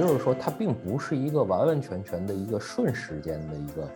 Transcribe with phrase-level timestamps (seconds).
[0.00, 3.86] 就是说，它并不是一个完完全全的一个瞬时间的一个。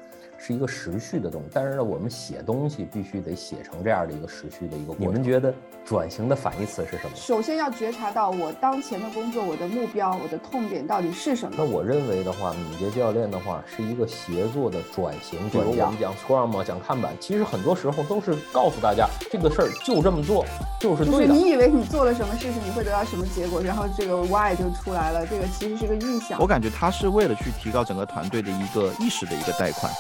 [0.46, 4.94] 是一个时序的东西，但是呢，我们写东西必须得写成这样的一个时序的一个。
[4.98, 5.54] 你们觉得
[5.86, 7.16] 转型的反义词是什么？
[7.16, 11.54] 首先要觉察到我当前的工作，我的目标，我的痛点到底是什么？
[11.56, 15.86] 那我认为的话，敏捷教练的话是一个协作的转型专家。
[15.86, 20.44] 我们讲 Scrum 讲看板，其实很多时候都是告诉大家这个事儿就这么做
[20.78, 21.28] 就是对的。
[21.28, 25.26] 就是你以为你做了什么事情，你会得到什么结果，然后这个 Why 就出来了。
[25.26, 26.38] 这个其实是个预想。
[26.38, 29.90] 我感觉他是为了去提高整个团队的一个意识的一个带宽。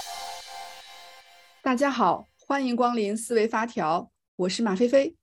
[1.64, 5.16] 大家好，欢迎光临思维发条，我是马飞飞，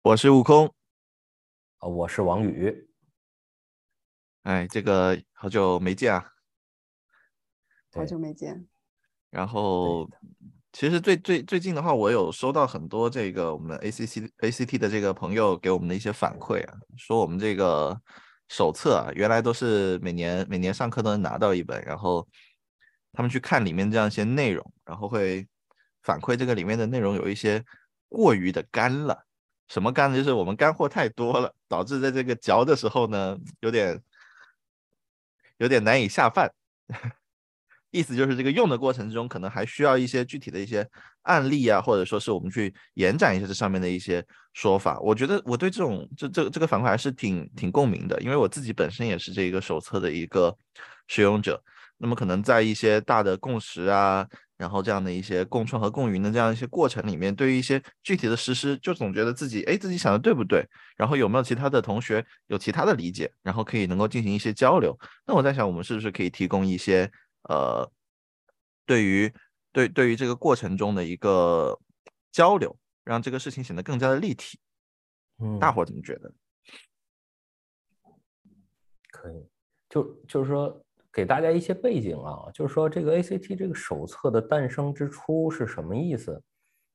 [0.00, 0.74] 我是悟空，
[1.76, 2.88] 啊，我是王宇。
[4.44, 6.32] 哎，这个好久没见啊，
[7.92, 8.66] 好久没见。
[9.28, 10.08] 然后，
[10.72, 18.00] 其实最最最近的话，我有收到很多这个我们 A C C A C T 的这个朋友给我们的一些反馈啊，说我们这个
[18.48, 22.26] 手册啊，原来都是每年每年上课都能拿到一本，然后
[23.12, 25.46] 他们去看里面这样一些内容，然后会。
[26.02, 27.64] 反馈这个里面的内容有一些
[28.08, 29.24] 过于的干了，
[29.68, 30.16] 什么干呢？
[30.16, 34.00] 就是我们干货太多了，导致在这个嚼的时候呢，有点
[35.58, 36.52] 有点难以下饭。
[37.90, 40.88] 意思就是这个用的过程之中，可能还需要一些具体的一些
[41.22, 44.98] 案例啊，或者说是我们去延展一下这上面的一些说法。
[45.00, 50.56] 我觉得我对这种这这这个反馈还是挺挺共鸣的，因为我自己本身也是这个手册的一个
[51.06, 51.62] 使用者。
[51.98, 54.26] 那么可能在一些大的共识啊。
[54.62, 60.64] 然后这样的一些共创和共赢的这样一些过程里面，对于一些具体的实施，就总觉得自己哎自己想的对不对？
[60.96, 63.28] 然后有没有其他的同学有其他的理解？
[63.42, 64.96] 然后可以能够进行一些交流。
[65.26, 67.10] 那我在想，我们是不是可以提供一些
[67.48, 67.90] 呃，
[68.86, 69.32] 对于
[69.72, 71.76] 对对于这个过程中的一个
[72.30, 74.60] 交流，让这个事情显得更加的立体？
[75.40, 76.32] 嗯，大伙怎么觉得？
[79.10, 79.44] 可以，
[79.88, 80.81] 就就是说。
[81.12, 86.42] 给大家一些背景啊，就是说这个 ACT 这个手册的诞生之初是什么意思？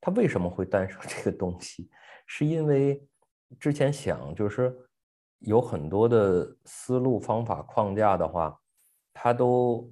[0.01, 1.89] 它为什么会诞生这个东西？
[2.25, 3.05] 是因为
[3.59, 4.75] 之前想就是
[5.39, 8.59] 有很多的思路、方法、框架的话，
[9.13, 9.89] 它都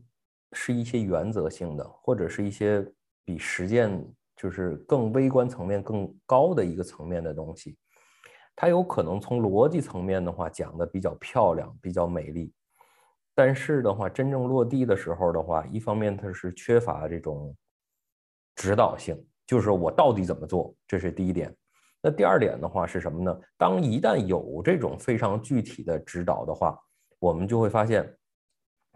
[0.53, 2.85] 是一些原则性的，或者是一些
[3.23, 4.03] 比实践
[4.35, 7.78] 就是更微观层面更高的一个层面的东西。
[8.55, 12.51] 它有可能从逻辑层面的话讲的比较漂亮、比较美丽。
[13.38, 17.53] 但是的话，真正落地的时候的话，一方面它是缺乏这种
[18.56, 21.53] 指导性，就是我到底怎么做，这是第一点。
[22.01, 23.38] 那第二点的话是什么呢？
[23.57, 26.79] 当一旦有这种非常具体的指导的话，
[27.19, 28.09] 我们就会发现，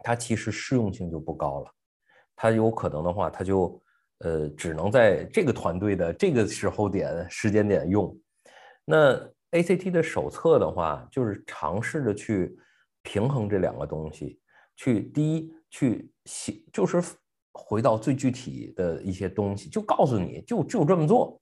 [0.03, 1.71] 它其实适用性就不高了。
[2.33, 3.81] 它有可能的话，它就
[4.19, 8.17] 呃只能在这个团队的这个时候点时间点用。
[8.85, 9.19] 那
[9.51, 12.57] ACT 的手册的话，就是尝试着去。
[13.03, 14.39] 平衡这两个东西，
[14.75, 17.01] 去第一去写，就是
[17.51, 21.41] 回到最具体的一些东西，就告诉你就就这么做，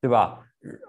[0.00, 0.40] 对吧？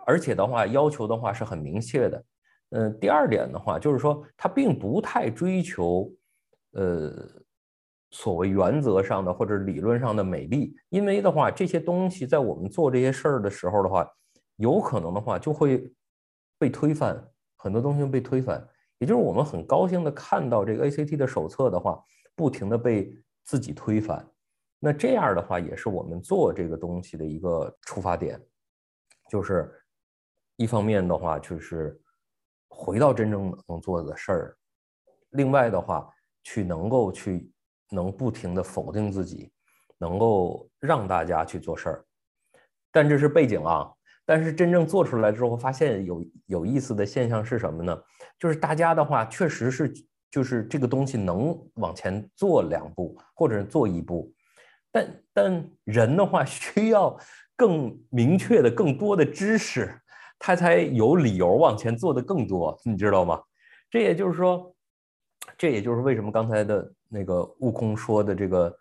[0.06, 2.25] 而且的话，要求的话是很明确的。
[2.70, 6.12] 嗯，第二点的话，就是说它并不太追求，
[6.72, 7.12] 呃，
[8.09, 14.09] 所谓原则上的或者理论上的美丽，因为的话，这些东西在我们做这些事儿的时候的话，
[14.56, 15.94] 有可能的话就会
[16.58, 17.22] 被推翻，
[17.58, 18.66] 很多东西被推翻。
[19.00, 22.01] 也就是我们很高兴的看到这个 ACT 的手册的话，
[22.35, 23.13] 不停的被
[23.44, 24.25] 自己推翻，
[24.79, 28.41] 那这样的话也是我们做这个东西的一个出发点，
[29.29, 29.72] 就是
[30.56, 32.00] 一方面的话就是
[32.69, 34.57] 回到真正能做的事儿，
[35.31, 36.09] 另外的话
[36.44, 37.51] 去能够去
[37.89, 39.51] 能不停的否定自己，
[39.97, 42.06] 能够让大家去做事儿，
[42.91, 43.91] 但这是背景啊。
[44.27, 48.01] 但是真正做出来之后，发现有有意思的现象是什么呢？
[48.40, 49.94] 就是大家的话，确实是
[50.29, 54.31] 就是这个东西能往前做两步，或者做一步，
[54.91, 57.18] 但但人的话 需要
[57.56, 59.94] 更明确的、更多的知识，
[60.38, 63.41] 他才有理由往前做的更多，你知道吗？
[63.90, 64.75] 这也就是说，
[65.57, 68.77] 这也就是为什么刚才的那个悟空说的这个，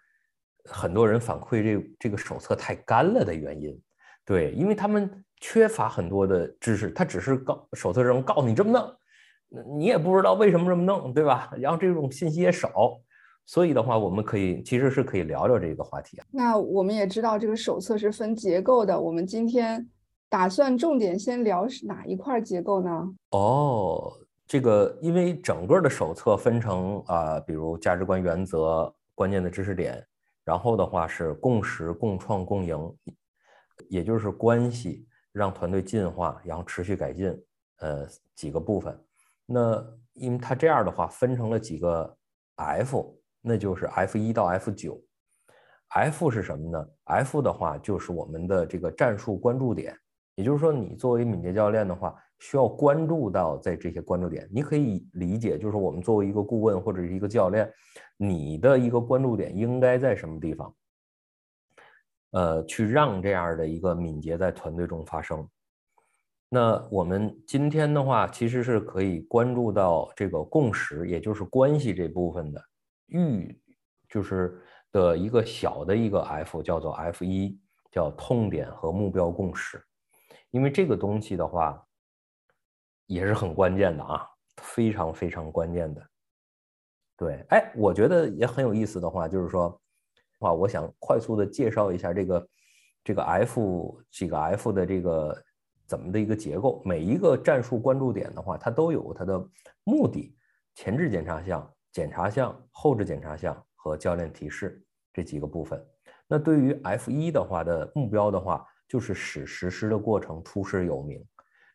[0.65, 3.81] 很多人反馈这这个手册太干了的原因。
[4.25, 5.25] 对，因为他们。
[5.41, 8.97] 缺乏很多的知识，他只是告手册上告诉你这么弄，
[9.77, 11.51] 你也不知道为什么这么弄，对吧？
[11.59, 12.71] 然后这种信息也少，
[13.47, 16.27] 所以的话，我们可以其实是可以聊聊这个话题啊。
[16.31, 19.89] 那我们也知道这个手册是分结构的，我们今天
[20.29, 23.09] 打算重点先聊哪一块结构呢？
[23.31, 24.13] 哦，
[24.47, 30.05] 这个因为整个的手册分成啊，比如价值观、原则、关键的知识点，
[30.45, 32.95] 然后的话是共识、共创、共赢，
[33.89, 35.07] 也就是关系。
[35.35, 37.37] 让团队进化，然后持续改进，
[37.81, 38.07] 呃，
[38.37, 38.97] 几个部分。
[39.47, 42.17] 那因为它这样的话分成了几个
[42.57, 45.03] F，那就是 F 一到 F 九。
[45.89, 49.97] F 是什么呢？F 的话就是我们的这个战术关注点，
[50.35, 54.49] 也就是说，你作为敏捷教练的话，需要关注到在这些关注点。
[54.53, 57.71] 你可以理解，就是我们作为一个顾问或者是一个教练，
[58.17, 60.75] 你的一个关注点应该在什么地方？
[62.33, 65.49] 呃，去让这样的一个敏捷在团队中发生。
[66.55, 72.63] 那我们今天的话，其实是可以关注到这个共识，也就是关系这部分的
[73.07, 73.61] 预，
[74.09, 74.63] 就是
[74.93, 77.59] 的一个小的一个 F，叫做 F 一，
[77.91, 79.85] 叫痛点和目标共识。
[80.53, 81.85] 因为这个东西的话，
[83.07, 84.25] 也是很关键的啊，
[84.59, 86.01] 非常非常关键的。
[87.17, 89.77] 对，哎，我觉得也很有意思的话，就是说。
[90.41, 92.49] 话，我想快速的介绍一下这个
[93.03, 95.43] 这个 F 几个 F 的这个
[95.87, 96.83] 怎么的一个结构。
[96.85, 99.49] 每一个战术关注点的话，它都有它的
[99.85, 100.37] 目的、
[100.75, 105.85] 前置检查项、检查项、后置检查项和教练提示这几个部分。
[106.27, 111.25] 那对于 F 一的话的目标的话，就是使实施的过程出师有名，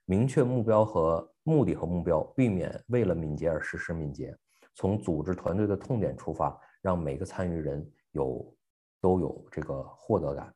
[0.06, 4.36] 明确目标和目的和目标，避免为了敏捷而实施敏捷。
[4.76, 8.56] 从组织团队的痛点出发，让每个参与人有。
[9.02, 10.54] 都有这个获得感，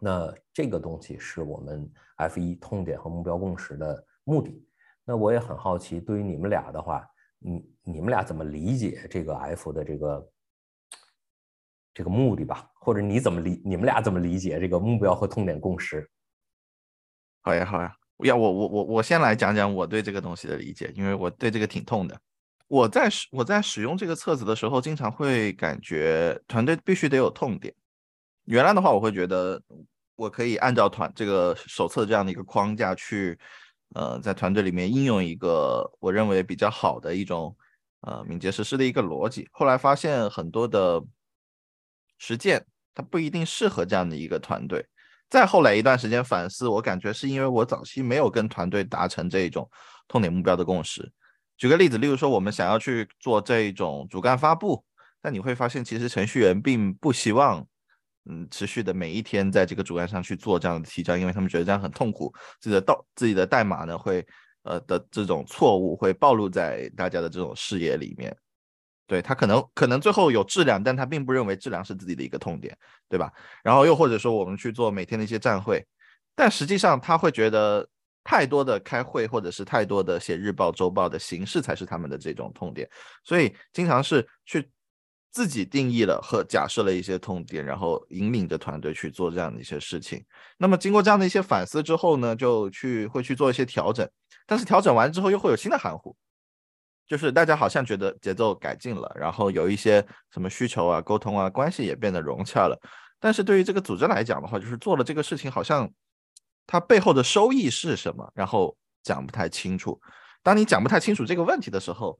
[0.00, 4.66] 那这个东西是我们 F 一痛点和目标共识的目的。
[5.04, 7.06] 那我也很好奇，对于你们俩的话，
[7.38, 10.30] 你你们俩怎么理解这个 F 的这个
[11.92, 12.70] 这个目的吧？
[12.74, 13.60] 或者你怎么理？
[13.64, 16.08] 你们俩怎么理解这个目标和痛点共识？
[17.42, 17.94] 好呀，好呀，
[18.24, 22.18] 要我我我我先来讲讲我对这个东西的理解，因为我对这个挺痛的。
[22.68, 27.74] 我在使我在使用这个册子的时候，经常会感觉团队必须得有痛点。
[28.50, 29.62] 原来的话，我会觉得
[30.16, 33.38] 我可以按照团这个手册这样的一个框架去，
[33.94, 37.56] 呃，在团队里面应用一个我认为比较好的一种
[38.00, 39.48] 呃敏捷实施的一个逻辑。
[39.52, 41.00] 后来发现很多的
[42.18, 44.84] 实践它不一定适合这样的一个团队。
[45.28, 49.70] 再后来一段时间反思，我感觉是因为我早期没有跟团队达成这种
[50.08, 51.12] 痛点目标的共识。
[51.56, 54.84] 举个例子，例如说我们想要去做这种主干发布，
[55.22, 57.64] 但你会发现其实程序员并不希望，
[58.30, 64.24] 嗯，持续的每一天在这个主干上去做这样的提交，因为他们觉得这样很痛苦，自己的道自己的代码呢会，
[64.62, 68.34] 呃的这种错误会暴露在大家的这种视野里面，
[69.06, 72.76] 对他可能可能最后有质量，但他并不认为质量是自己的一个痛点，
[73.08, 73.32] 对吧？
[73.64, 75.84] 然后又或者说我们去做每天的一些站会，
[76.36, 77.88] 但实际上他会觉得。
[78.22, 82.86] 太多的开会，或者是太多的写日报、周报的形式，才是他们的这种痛点。
[83.24, 84.70] 所以经常是去
[85.30, 90.24] 自己定义了和假设了一些痛点，然后引领着团队去做这样的一些事情。
[90.58, 94.08] 那么经过这样的一些反思之后呢，就去会去做一些调整。
[94.46, 96.16] 但是调整完之后，又会有新的含糊，
[97.06, 102.78] 就是大家好像觉得节奏改进了，然后有一些什么需求啊、沟通啊、关系也变得融洽了。
[103.18, 105.90] 但是对于这个组织来讲的话，就是做了这个事情，好像。
[106.66, 108.30] 它背后的收益是什么？
[108.32, 110.00] 然后讲不太清楚。
[110.40, 112.16] 当你讲不太清楚这个问题的时候，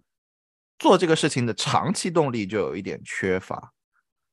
[0.81, 3.73] 做这个事情的长期动力就有一点缺乏。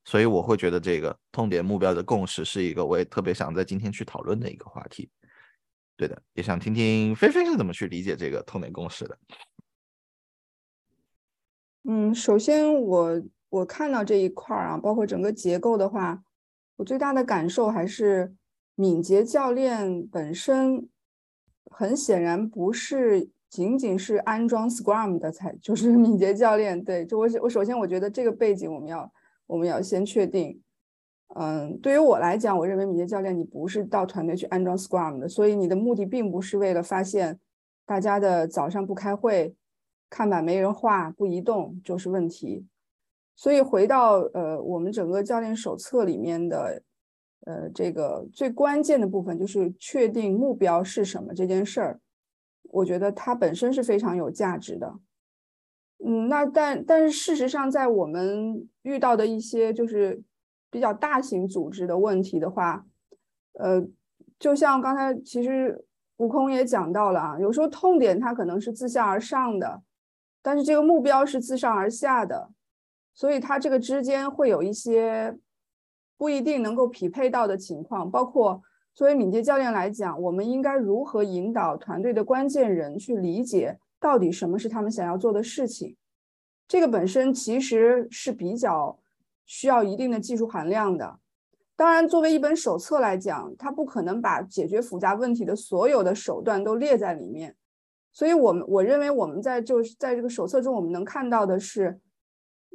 [0.04, 5.12] 所以我会觉得这个痛点目标的共识是一个我也特别想在今天去讨论的一个话题。
[5.96, 9.18] 对的，也想听听菲菲是怎么去理解这个痛点共识的。
[11.84, 16.24] 嗯，首先我我看到这一块儿啊，包括整个结构的话，
[16.78, 18.34] 我最大的感受还是。
[18.80, 20.88] 敏捷教练本身
[21.72, 26.84] 很显然不是仅仅是安装 Scrum 的才就是敏捷教练。
[26.84, 29.12] 对，就我我首先我觉得这个背景我们要
[29.48, 30.62] 我们要先确定。
[31.36, 37.40] 嗯，对于我来讲，我认为敏捷教练你不是到团队去安装 Scrum 的，所以你的目的并不是为了发现
[37.84, 39.56] 大家的早上不开会，
[40.08, 42.64] 看板没人画不移动就是问题。
[43.36, 46.84] 所以回到呃我们整个教练手册里面的。
[47.46, 52.00] 呃，这个最关键的部分就是确定目标是什么这件事儿，
[52.70, 55.00] 我觉得它本身是非常有价值的。
[56.06, 60.22] 嗯，那但但是事实上，在我们遇到的一些就是
[60.70, 62.86] 比较大型组织的问题的话，
[63.54, 63.86] 呃，
[64.40, 65.86] 就像刚才其实
[66.18, 69.82] 悟空也讲到了啊，有时候痛点它可能是自下而上的，
[70.42, 72.52] 但是这个目标是自上而下的，
[73.14, 75.38] 所以它这个之间会有一些。
[76.20, 78.60] 不一定能够匹配到的情况，包括
[78.98, 85.96] 作为敏捷教练来讲，我们应该如何引导团队的关键人去理解到底什么是他们想要做的事情？
[86.68, 88.98] 这个本身其实是比较
[89.46, 91.20] 需要一定的技术含量的。
[91.76, 97.56] 当然，作为一本手册来讲，它不可能把解决复杂问题的所有的手段都列在里面。
[98.12, 102.00] 所以，我们我认为我们在就是在这个手册中，我们能看到的是。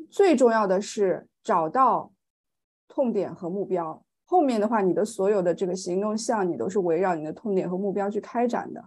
[0.08, 2.12] 最重要的是找到
[2.86, 4.04] 痛点和目标。
[4.32, 8.82] 后面的话，你的所有的这个行动项，你都是围绕你的痛点和目标去开展的。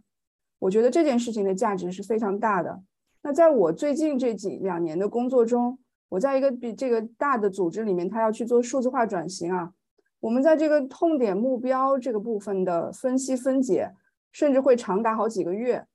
[0.57, 2.81] 我觉得这件事情的价值是非常大的。
[3.21, 5.77] 那在我最近这几两年的工作中，
[6.09, 9.71] 我在一个比这个大的组织里面，他要去做数字化转型啊。
[10.19, 13.91] 我们在这个痛点目标这个部分的分析分解，
[14.31, 15.85] 甚至会长达好几个月，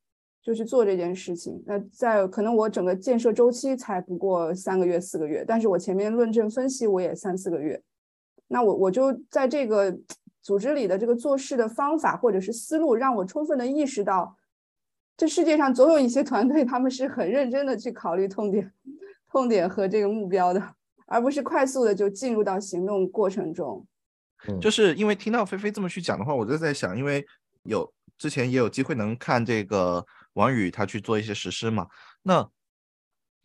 [0.41, 1.61] 就去做这件事情。
[1.67, 7.83] 那在可能我整个建设周期才不过三个月四个月，但是我前面论证分析我也三四个月。
[8.53, 9.97] 那我我就在这个
[10.43, 14.37] 组织里的这个做事的方法或者是思路，让我充分的意识到，
[15.17, 18.73] 这世界上总有一些团队，他们是很认真的去考虑痛点、
[19.31, 20.75] 痛点和这个目标的，
[21.07, 23.87] 而不是快速的就进入到行动过程中。
[24.61, 27.25] 就是因为听到菲菲这么去讲的话，我就在想，因为
[27.63, 31.87] 有之前也有机会能看这个王宇他去做一些实施嘛，
[32.23, 32.51] 那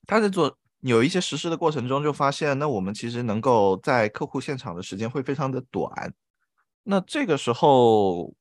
[0.07, 0.57] 他在做。
[0.89, 5.89] 有一些实施的过程中，就发现，那我们其实能够在客户现场的时间会非常的短。
[6.83, 8.33] 那这个时候，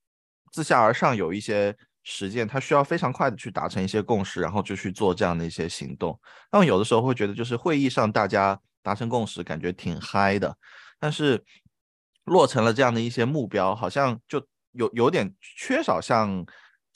[0.52, 6.18] 自下而上有一些实践，它需要非常快的去达成一些共识，然后就去做这样的一些行动。
[6.52, 10.54] 那么有的时候会觉得，就是会议上大家达成共识，感觉挺嗨的，
[11.00, 11.42] 但是
[12.24, 16.44] 落成了这样的一些目标，好像就有有点缺少像。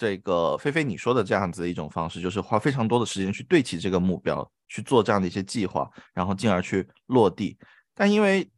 [0.00, 7.58] 这个菲菲你说的这样子的一种方式，就是花非常多的时间去对齐这个目标，去做这样的一些计划，然后进而去落地。
[7.94, 8.50] 但因为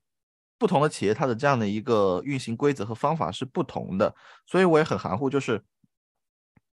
[0.59, 4.15] 不同的企业，它的这样的一个运行规则和方法是不同的，
[4.47, 5.31] 所以我也很含糊。
[5.31, 5.63] 就是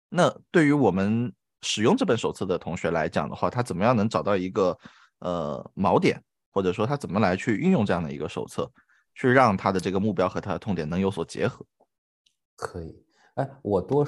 [0.10, 4.77] 那对于我们使用这本手册的同学来讲的话，他怎么样能找到一个
[5.20, 8.70] 呃锚点，或者说他怎么来去运用这样的一个手册，
[9.15, 11.65] 去让他的这个目标和他的痛点能有所结合？
[12.56, 14.06] 可以，哎，我多。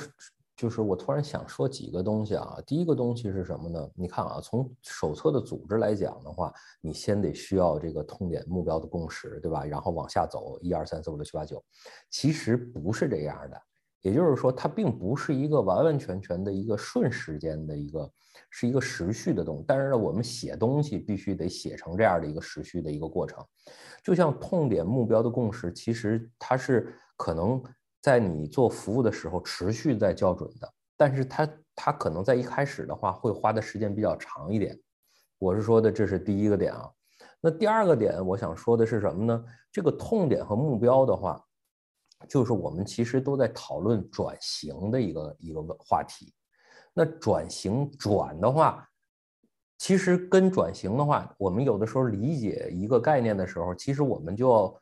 [0.60, 3.90] 就是我突然想说几个东西啊，第一个东西是什么呢？
[3.96, 9.64] 你看啊，从手册的组织来讲的话，你先得需要这个痛点目标的共识，对吧？
[9.64, 11.64] 然后往下走，一二三四五六七八九，
[12.10, 13.58] 其实不是这样的。
[14.02, 18.12] 也就是说，它并不是一个完完全全的一个顺时间的一个，
[18.50, 19.64] 是一个时序的东西。
[19.66, 23.42] 但是呢，我们写东西必须得写成这样的一个时序的一个过程。
[24.04, 27.64] 就像痛点目标的共识，其实它是可能。
[28.02, 34.80] 在你做服务的时候，持续在校准的，但是它它可能在一开始的话会花的时间比较长一点。
[35.38, 36.90] 我是说的，这是第一个点啊。
[37.42, 39.46] 那第二个点，我想说的是什么呢？
[39.72, 41.44] 这个痛点和目标的话，
[42.28, 46.34] 就是我们其实都在讨论转型的一个一个话题。
[46.94, 48.88] 那转型转的话，
[49.78, 54.80] 其实跟转型的话，我们有的时候理解一个概念的时候，其实我们就要。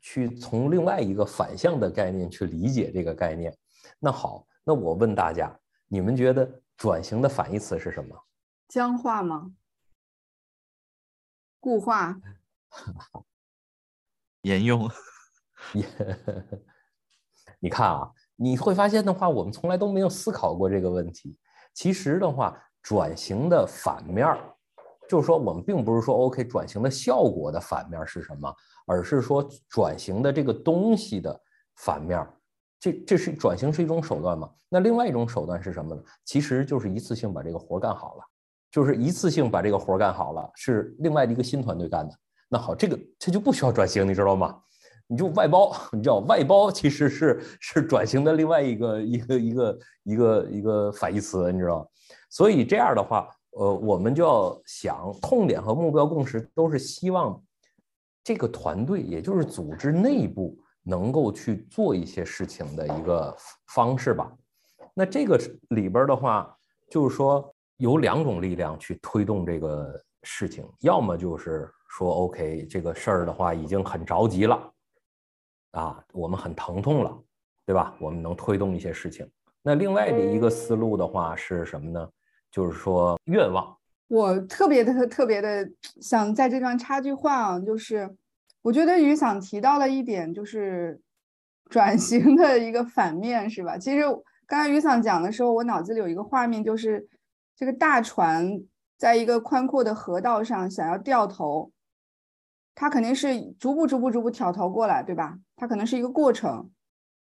[0.00, 3.56] 去从另外一个反向的概念去理解这个概念，
[3.98, 5.54] 那好，那我问大家，
[5.88, 8.16] 你们觉得转型的反义词是什么？
[8.68, 9.52] 僵化吗？
[11.58, 12.18] 固化？
[14.42, 14.90] 沿用？
[17.58, 21.36] 你看啊，你会发现的话，我们从来都没有思考过这个问题。
[21.74, 24.38] 其实的话，转型的反面儿。
[25.08, 28.54] 就是说，我们并不是说 OK 转型的效果的反面是什么，
[28.90, 31.40] 而是说转型的这个东西的
[31.76, 32.26] 反面。
[32.80, 34.50] 这这是转型是一种手段嘛？
[34.68, 36.02] 那另外一种手段是什么呢？
[36.24, 38.24] 其实就是一次性把这个活干好了，
[38.70, 42.12] 就是一次性把这个活干好了，是另外的一个新团队干的。
[42.48, 44.58] 那好，这个这就不需要转型，你知道吗？
[45.06, 51.88] 你就外包，你知道外包其实是是转型的另外一个一个一个一个一个反义词，你知道？
[52.28, 53.28] 所以这样的话。
[53.58, 57.42] 呃，我们就要想痛点和目标共识，都是希望
[58.22, 63.34] 这个团队，也就是组织内部能够去做一些事情的一个
[63.68, 64.32] 方式吧。
[64.94, 65.38] 那这个
[65.70, 66.54] 里边的话，
[66.90, 74.72] 就是说有两种力量去推动这个事情，要么就是说，OK，这个事儿的话已经很着急了，
[75.72, 77.18] 啊，我们很疼痛了，
[77.64, 77.94] 对吧？
[78.00, 79.28] 我们能推动一些事情。
[79.62, 82.08] 那另外的一个思路的话是什么呢？
[82.50, 83.76] 就是说愿望，
[84.10, 88.12] 我特别特特别的想在这段插句话啊，就是
[88.60, 91.00] 我觉得于想提到的一点就是
[91.68, 93.78] 转 型的一个反面是吧？
[93.78, 94.02] 其实
[94.48, 97.08] 刚才于想讲的时候，我脑子里有一个画面，就是
[97.54, 98.60] 这个大船
[98.98, 101.70] 在一个宽阔的河道上想要掉头，
[102.74, 105.38] 它肯定是逐步逐步逐步挑头过来，对吧？
[105.54, 106.68] 它可能是一个过程，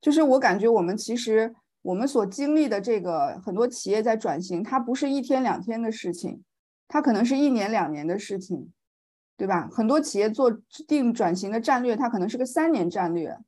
[0.01, 1.55] 就是我感觉我们其实。
[1.83, 6.43] 我们所经历的这个很多企业在转型，它不是一天两天的事情，
[6.89, 8.73] 它可能是一年两年的事情，
[9.37, 9.69] 对吧？
[9.71, 10.51] 很多企业做
[10.89, 13.39] 定转型的战略，它可能是个三年战略。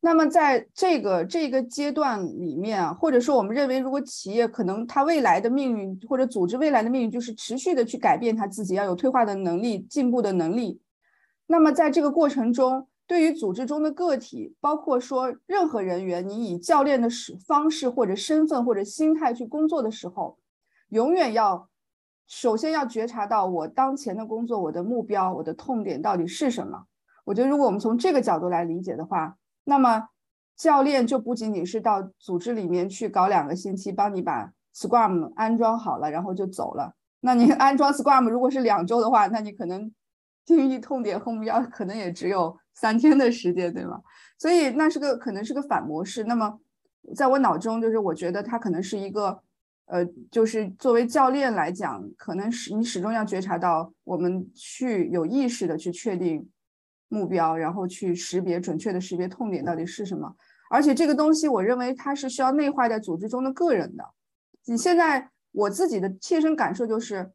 [0.00, 10.80] 那么在这个这个阶段里面啊，或者说我们认为，如果企业可能它未来的命运或者组织未来的命运就是持续的去改变它自己，要有退化的能力、进步的能力。
[11.46, 17.08] 那么在这个过程中，对于组织中的个体，包括说任何人员，你以教练的
[17.46, 20.38] 方式或者身份或者心态去工作的时候，
[20.90, 21.68] 永远要
[22.26, 26.84] 首先要觉察到我当前的工作，我的目标，我的痛点到底是什么。
[27.24, 30.08] 我觉得，如果我们从这个角度来理解的话，那么，
[30.56, 36.94] 教练就不仅仅是到组织里面去搞两个星期，帮你把 Scrum 安装好了，然后就走了。
[37.20, 39.92] 那你 安装 Scrum 如果是两周的话，那你可能
[40.44, 44.00] 定义痛点和目标可能也只有三天的时间，对吗？
[44.38, 46.24] 所以那是个可能是个反模式。
[46.24, 46.58] 那么，
[47.14, 49.40] 在我脑中，就是我觉得它可能是一个，
[49.86, 56.48] 呃，就是作为教练来讲，可能是你始终要觉察到，我们去有意识的去确定。
[57.08, 60.34] 目标，然后去识别准确的识别痛点到底是什么，
[60.68, 64.04] 而且这个东西，我认为它是需要内化在组织中的个人的。
[64.64, 67.30] 你现在我自己的切身感受就是，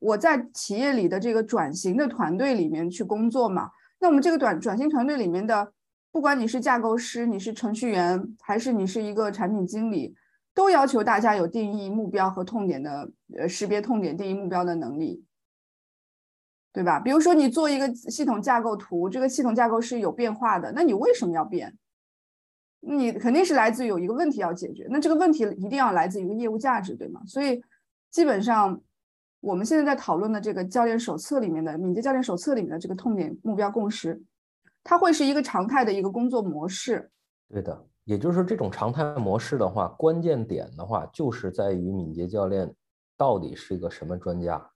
[0.00, 5.70] 我在企业里的这个转型的团队里面去工作嘛，那我们这个转转型团队里面的，
[6.10, 10.14] 不管你是架构师，你是程序员，还是你是一个产品经理，
[10.54, 15.24] 都要求大家有定义目标和痛点的，呃，识别痛点、定义目标的能力。
[16.72, 16.98] 对吧？
[16.98, 21.78] 比如说你做一个系统架构图，这个系统架构是有变化的，那你为什么要变？
[22.80, 27.22] 你肯定是来自于有一个问题要解决，那这个问题一定要来自于一个业务价值，对吗？
[27.28, 27.62] 所以
[28.10, 28.80] 基本上
[29.38, 34.20] 我们现在在讨论的这个教练手册里面的敏捷教练手册里面的这个痛点目标共识，
[34.82, 37.08] 它会是一个常态的一个工作模式。
[37.48, 42.72] 对的，也就是说这种常态模式的话，关键点的话就是在于敏捷教练
[43.16, 44.70] 到底是一个什么专家。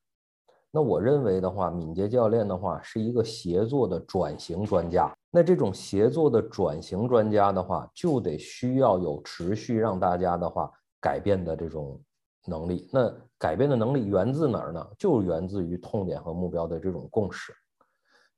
[0.71, 5.11] 那我认为的话，敏捷教练的话是一个协作的转型专家。
[5.31, 10.71] 那这种协作的转型专家的话，就得需要有持续让大家的话
[11.01, 12.01] 改变的这种
[12.47, 12.89] 能力。
[12.93, 14.87] 那改变的能力源自哪儿呢？
[14.99, 17.53] 就源自于痛点和目标的这种共识。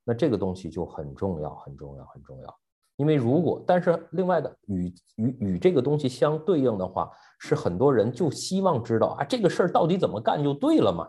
[0.05, 2.57] 那这个东西就很重要，很重要，很重要。
[3.01, 11.09] 因为如果，但是另外的与与与这个东西相对应的话，是很多人就希望知道啊，这个事儿到底怎么干就对了嘛。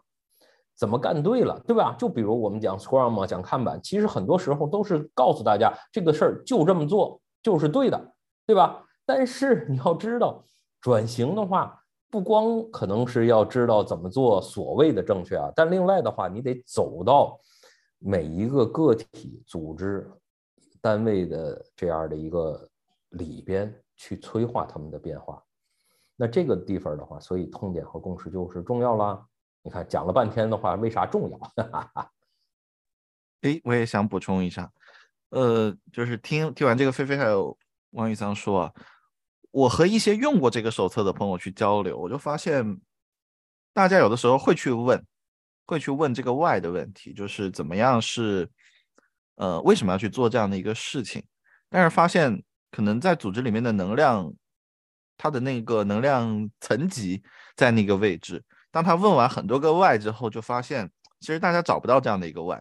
[0.77, 1.93] 怎么干对了，对吧？
[1.99, 8.13] 就比如我们讲 Scrum 讲看板，其实很多时候都是告诉大家这个事儿就这么做就是对的，
[8.47, 8.85] 对吧？
[9.05, 10.41] 但是你要知道，
[10.79, 11.77] 转型的话，
[12.09, 17.37] 不光可能是要知道怎么做所谓的正确啊，但另外的话，你得走到
[17.99, 20.09] 每一个个体、组织、
[20.81, 22.69] 单位的这样的一个
[23.09, 25.41] 里边去催化他们的变化。
[26.15, 29.25] 那这个地方的话，所以痛点和共识就是重要啦。
[29.63, 31.39] 你看，讲了半天的话，为啥重要？
[33.41, 34.71] 哎，我也想补充一下，
[35.29, 37.57] 呃，就是听听完这个菲菲还有
[37.91, 38.73] 王宇桑说啊，
[39.49, 42.79] 我和一些用过这个手册的朋友去交流，我就发现，
[43.73, 45.03] 大家有的时候会去问，
[45.65, 48.47] 会去问这个 why 的问题，就是怎么样是，
[49.41, 51.23] 呃，为什么要去做这样的一个事情？
[51.67, 54.31] 但是发现，可能在组织里面的能量，
[55.17, 57.23] 它的那个能量层级
[57.55, 58.43] 在那个位置。
[58.69, 60.87] 当他问完很多个 why 之后，就发现
[61.21, 62.59] 其实大家找不到这样的一个 why。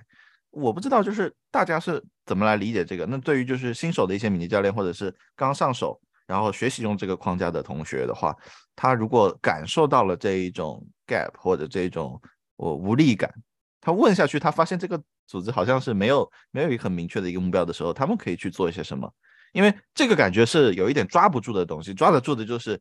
[0.49, 3.05] 我不知道就是大家是怎么来理解这个。
[3.05, 8.35] 那对于就是新手的一些敏捷教练，或者是刚上手然后学习用这个框架的同学的话，
[8.75, 12.19] 他如果感受到了这一种 gap 或者这种
[12.57, 13.31] 我无力感，
[13.81, 19.13] 他问下去，他发现这个组织好像是没有没有一个很明确的一个目标的时候，他们可以去做一些什么？
[19.53, 22.81] 因为这个感觉是有一点抓不住的东西，抓得住的就是。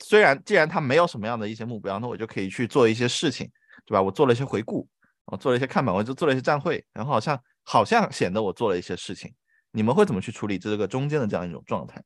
[0.00, 3.50] 虽然既然他没有什么样的一些目标，那我就可以去做一些事情，
[3.86, 4.02] 对吧？
[4.02, 4.86] 我做了一些回顾，
[5.24, 9.32] 我做了一些看板，我就做了一些站会，然后好像好像显得我做了一些事情。
[9.70, 12.02] 你们会怎么去处理这个中间的这样一种状态？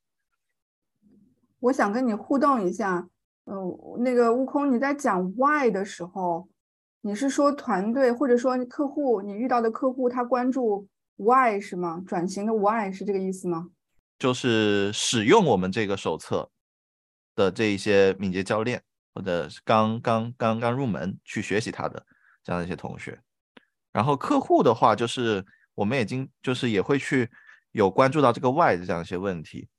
[1.59, 3.05] 我想跟你互动一下，
[3.43, 6.47] 嗯，那个悟空，你在讲 why 的时候，
[7.01, 10.87] 你是说团队或者说客户，你遇到的客户他关注
[11.17, 12.01] why 是吗？
[12.07, 13.69] 转型的 why 是这个意思吗？
[14.17, 16.49] 就是使用我们这个手册。
[17.33, 18.83] 的这一些敏捷教练，
[19.15, 22.05] 或者刚刚刚刚入门去学习他的
[22.43, 23.17] 这样的一些同学，
[23.93, 27.31] 然后客户的话，就是我们已经就是也会去
[27.71, 29.69] 有关注到这个 why 的这样一些问题，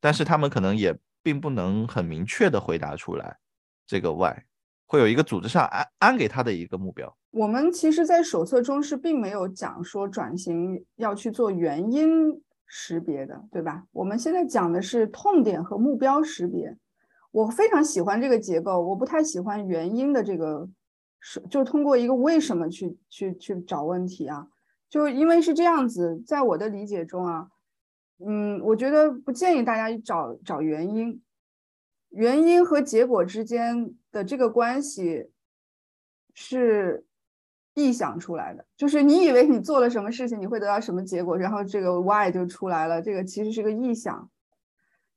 [0.00, 3.36] 但是他们可能也并不能很明确的回答出来
[3.84, 4.44] 这个 why，
[4.92, 7.16] 会有一个组织上安安给他的一个目标。
[7.30, 13.84] 我们其实，在手册中是并没有讲说转型要去做原因识别的，对吧？
[13.90, 16.76] 我们现在讲的是痛点和目标识别。
[17.30, 20.68] 我非常喜欢这个结构，我不太喜欢原因的这个，
[21.20, 24.46] 是就通过一个为什么去去去找问题啊？
[24.90, 27.48] 就因为是这样子，在我的理解中啊，
[28.22, 31.22] 嗯，我觉得不建议大家找找原因，
[32.10, 35.30] 原因和结果之间的这个关系
[36.34, 37.04] 是
[37.74, 44.30] 臆想出来的，就是你以为你做了什么事情，你会得到什么结果，然后这个 why 就出来了，这个其实是个臆想。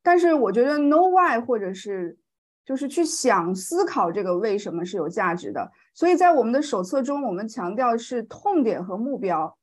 [0.01, 2.17] 但是我觉得 no why 或者是
[2.63, 5.71] 就是去想思考这个为什么是有价值的。
[5.93, 9.57] 所以在我们的手册中，我们强调是痛点和目标。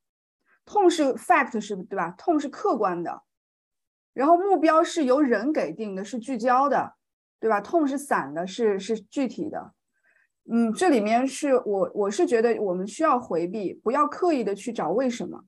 [0.64, 2.14] 痛是 fact 是对吧？
[2.16, 3.22] 痛是客观的，
[4.12, 6.94] 然后目标是由人给定的，是聚焦的，
[7.42, 7.60] 对吧？
[7.60, 9.74] 痛是散的，是是具体的。
[10.48, 15.44] 嗯，这里面是我我是觉得我们需要回避，不要刻意的去找为什么，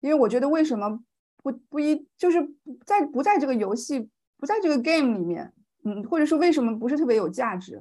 [0.00, 1.04] 因为我觉得为什么
[1.40, 2.44] 不不一就是
[2.84, 5.52] 在不在这个游戏不在这个 game 里面，
[5.84, 7.80] 嗯，或者是为什么不是特别有价值？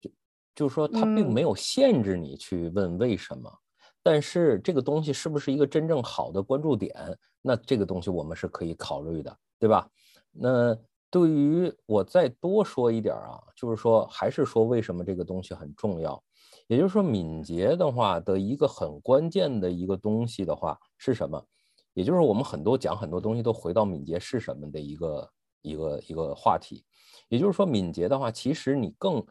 [0.00, 0.10] 就
[0.54, 3.52] 就是说，它并没有限制你去问为什么。
[4.00, 6.94] 但是这个东西是不是一个真正好的关注点？
[7.42, 9.88] 那这个东西我们是可以考虑的，对吧？
[10.30, 10.76] 那
[11.10, 16.22] 对于我再多说一点啊，就是说还是说为什么这个东西很重要？
[16.66, 21.42] 也就是说，敏捷的话的一个很关键的一个东西的话是什么？
[21.94, 25.30] 也就是我们很多讲很多东西都回到敏捷是什么的一个
[25.62, 26.84] 一个一个话题。
[27.28, 29.24] 也就是说，敏捷的话，其实你更。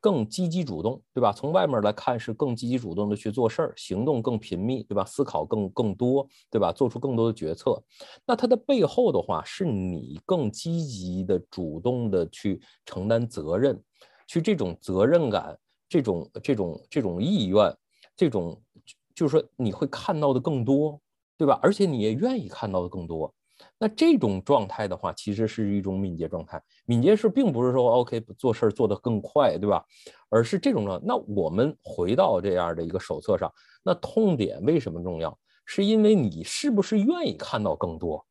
[0.00, 1.32] 更积极主动，对吧？
[1.32, 5.04] 从外面来看是更积极主动的去做事儿，行动更频密，对吧？
[5.04, 6.72] 思考更更多，对吧？
[6.72, 7.82] 做出更多的决策。
[8.26, 13.80] 那它的背后的话，是你更积极的、主动的去承担责任，
[14.26, 15.58] 去这种责任感、
[15.88, 17.76] 这种这种这种意愿、
[18.16, 18.60] 这种，
[19.14, 20.98] 就是说你会看到的更多，
[21.36, 21.58] 对吧？
[21.62, 23.32] 而且你也愿意看到的更多。
[23.78, 26.62] 那这种状态的话，其实是一种敏捷状态。
[26.86, 29.84] 敏捷是并不是说 OK 做事做得更快，对吧？
[30.28, 31.04] 而是这种状态。
[31.06, 35.36] 那我们回到这样的一个手册上，那痛点为什么重要？
[35.64, 38.26] 是因为你是不是愿意看到更多？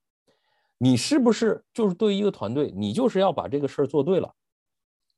[0.78, 4.34] 你是不是就是对一个团队，你就是要把这个事儿做对了？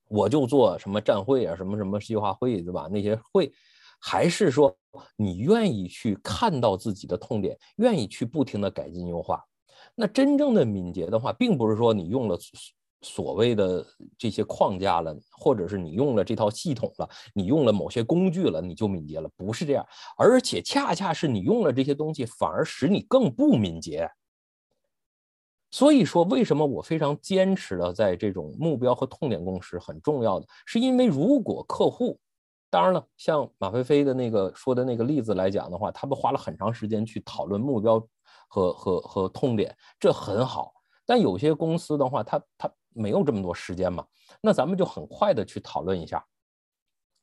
[0.08, 2.89] 我就做什么站会啊，什么什么计划会，对吧？
[2.91, 3.52] 那些会，
[4.00, 4.76] 还是说
[5.15, 9.43] 你愿意去看到自己的痛点，愿意去不停的改进优化？
[9.95, 12.38] 那真正的敏捷的话，并不是说你用了
[13.01, 13.86] 所谓的
[14.17, 19.86] 这些框架了，或者是你用了这套系统了，你用了某些工具了，你就敏捷了，不是这样。
[20.17, 24.10] 而且恰恰是你用了这些东西，反而使你更不敏捷。
[25.71, 32.19] 所以说，为什么我非常坚持的在这种目标和痛点共识很重要的，是因为如果客户，
[32.69, 38.06] 当然了，像马飞飞的那个说的那个例子来讲的话，他们花了很长时间去讨论目标。
[38.51, 40.73] 和和和痛点，这很好，
[41.05, 44.05] 但有些公司的话，他他没有这么多时间嘛，
[44.41, 46.25] 那咱们就很快的去讨论一下，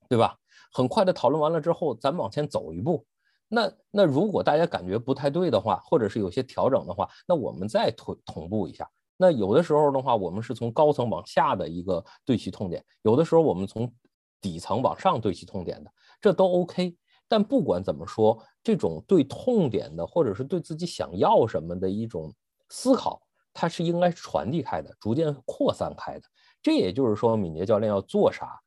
[0.09, 0.39] 对吧？
[0.73, 3.07] 很快的讨论完了之后，咱们往前走一步。
[3.47, 8.89] 那那如果大家感觉不太对的话，或者是有些调整的话，那我们再同同步一下。
[9.19, 13.93] 那有的时候的话，我们是从高层往下的一个对齐痛点，有的时候我们从
[14.41, 16.97] 底层往上对齐痛点的，这都 OK。
[17.31, 22.31] 但不管怎么说，这种对痛点的，或者是对自己想要什么的一种
[22.69, 23.19] 思考，
[23.55, 26.23] 它是应该传递开的，逐渐扩散开的。
[26.61, 28.61] 这也就是说，敏捷教练要做啥，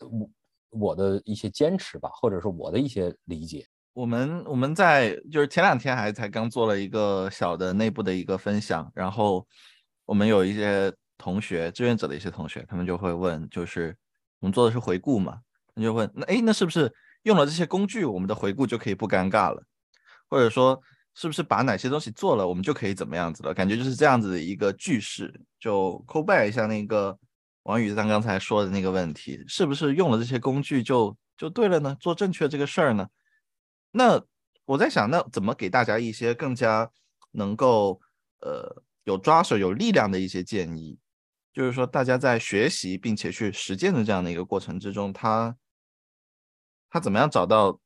[0.00, 0.30] 我
[0.70, 3.66] 我的一些坚持吧，或者是我的一些理解。
[3.92, 9.46] 我们我们在就是前两天还才刚做了一个小的内部的一个分享，然后
[10.06, 13.94] 我们有一些同学，志愿者的一些同学，他们就会问，就是
[14.40, 15.38] 我们做的是回顾嘛，
[15.74, 16.90] 他就问，那哎，那是不是？
[17.26, 19.60] 用了这些工具，我们的回顾就可以不尴尬了，
[20.28, 20.80] 或者说，
[21.12, 23.52] 是不是把哪些东西做了，我们就可以怎么样子了？
[23.52, 25.40] 感觉就是这样子的一个句式。
[25.58, 27.18] 就 call back 一下那个
[27.64, 31.96] 王宇三刚才说的那个问题，是不是用了这些工具就就对了呢？
[31.98, 33.08] 做正确这个事儿呢？
[33.90, 34.22] 那
[34.64, 36.88] 我在想，那怎么给大家一些更加
[37.32, 38.00] 能够
[38.40, 40.96] 呃有抓手、有力量的一些建议？
[41.52, 45.56] 就是说，大家在学习并且去实践的这样的一个过程之中，他。
[46.96, 47.78] 他怎么样找到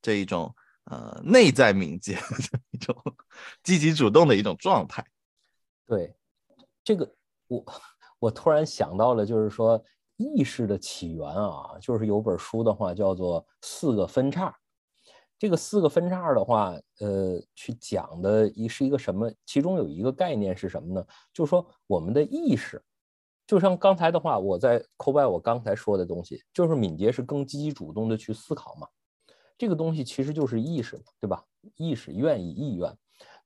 [0.00, 2.96] 这一种呃内在敏捷的一种
[3.64, 5.04] 积极主动的一种状态？
[5.84, 6.14] 对，
[6.84, 7.12] 这个
[7.48, 7.64] 我
[8.20, 9.84] 我突然想到了，就是说
[10.18, 14.48] 意识的起源啊，就是有本书的话叫做《四个分叉》。
[15.36, 19.28] 这个四个分叉的话，呃，去讲的一是一个什么？
[19.44, 21.04] 其中有一个概念是什么呢？
[21.32, 22.80] 就是说我们的意识。
[23.46, 28.86] 就像刚才的话，我在扣拜我刚才说的东西，就是敏捷是更积极主动的去思考嘛。
[29.56, 31.44] 这个东西其实就是意识嘛，对吧？
[31.76, 32.92] 意识、愿意、意愿。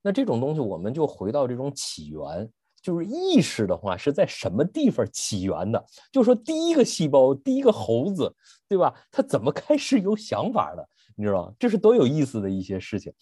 [0.01, 2.49] 那这种东西，我们就回到这种起源，
[2.81, 5.85] 就是意识的话是在什么地方起源的？
[6.11, 8.33] 就说第一个细胞，第一个猴子，
[8.67, 8.93] 对吧？
[9.11, 10.89] 它怎么开始有想法的？
[11.15, 11.53] 你知道吗？
[11.59, 13.13] 这是多有意思的一些事情。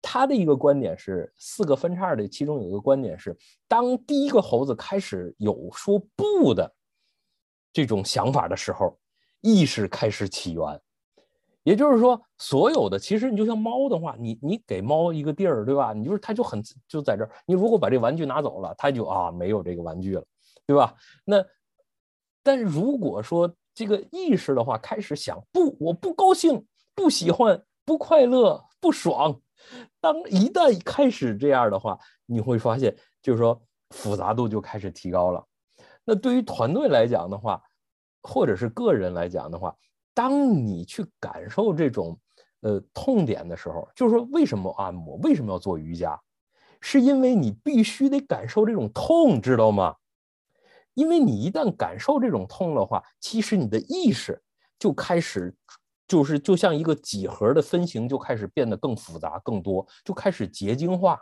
[0.00, 6.72] 他的一个观点是，四个分叉的其中有一个观点是，当第一个猴子开始有说不的
[7.72, 8.98] 这种想法的时候，
[9.40, 10.80] 意识开始起源。
[11.64, 15.92] 也就是说，所有的其实你就像猫的话，你你给猫一个地儿，对吧？
[15.92, 17.30] 你就是它就很就在这儿。
[17.44, 20.24] 你如果把这玩具拿走了，它就啊没有这个玩具了，
[20.64, 20.94] 对吧？
[21.26, 21.44] 那
[22.42, 29.38] 但如果说这个意识的话开始想不，我不高兴，不喜欢，不快乐，不爽。
[30.00, 35.44] 当一旦开始这样的话，你会发现，就是说复杂度就开始提高了。
[36.04, 37.62] 那对于团队来讲的话，
[38.22, 39.76] 或者是个人来讲的话，
[40.14, 42.18] 当你去感受这种
[42.60, 46.18] 呃痛点的时候，就是说为什么按摩，为什么要做瑜伽，
[46.80, 49.96] 是因为你必须得感受这种痛，知道吗？
[50.94, 54.42] 因为你一旦感受这种痛的话，其实你的意识
[54.78, 55.54] 就开始。
[56.08, 61.20] 就是就像一个几何的分形，就开始变得更复杂、更多，就开始结晶化。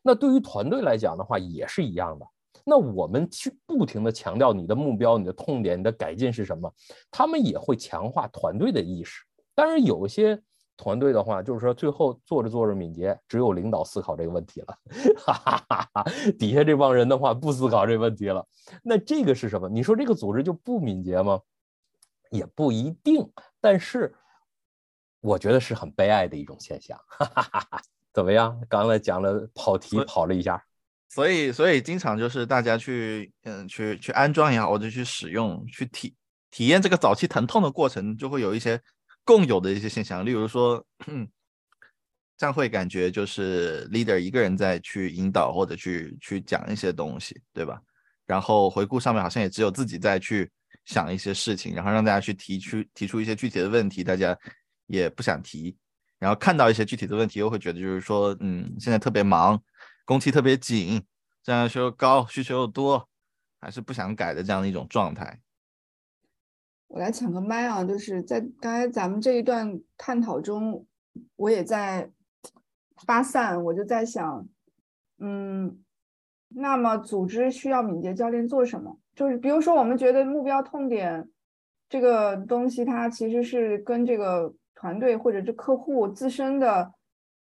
[0.00, 2.24] 那对于团队来讲的话，也是一样的。
[2.64, 6.72] 那我们去不停的强调你的目标、你的痛点、你的改进是什么，
[7.10, 9.22] 他们也会强化团队的意识。
[9.54, 10.40] 当然，有些
[10.76, 14.78] 团队的话，就是说最后做着做着敏捷，只有领导思考这个问题了，
[15.18, 16.04] 哈哈哈哈
[16.38, 18.46] 底下这帮人的话不思考这问题了。
[18.82, 19.68] 那这个是什么？
[19.68, 21.40] 你说这个组织就不敏捷吗？
[22.30, 23.26] 也不一定，
[23.60, 24.14] 但是
[25.20, 26.98] 我觉得是很悲哀的一种现象。
[27.08, 28.60] 哈哈哈哈怎么样？
[28.68, 30.64] 刚才讲了跑题跑了一下，
[31.08, 36.14] 所以所以经常就是大家去嗯去去安装也好，或者去使用去体
[36.50, 38.80] 体验这个早期疼痛的过程，就会有一些
[39.24, 40.24] 共有的一些现象。
[40.24, 40.84] 例如说，
[42.36, 47.80] 这样会感觉就是 leader 一个人在去引导或者去去讲一些东西，对吧？
[48.26, 50.50] 然后回顾上面好像也只有自己在去。
[50.88, 54.36] 想一些事情，然后让大家去提出提出一些具体的问题，大家
[54.86, 55.76] 也不想提，
[56.18, 59.62] 然后看到一些具体的问题，又会觉得就是说，嗯，现在特别忙，
[60.06, 61.04] 工期特别紧，
[61.42, 63.06] 这样要求高，需求又多，
[63.60, 65.38] 还是不想改的这样的一种状态。
[66.86, 70.86] 我来抢个麦啊，就是在刚才咱们这一段探讨中，
[71.36, 72.10] 我也在
[73.04, 74.48] 发散，我就在想，
[75.18, 75.84] 嗯，
[76.48, 78.98] 那么组织需要敏捷教练做什么？
[79.18, 81.28] 就是比如说，我们觉得目标痛点
[81.88, 86.92] 这个东西，它其实是跟这个团队或者是客户自身的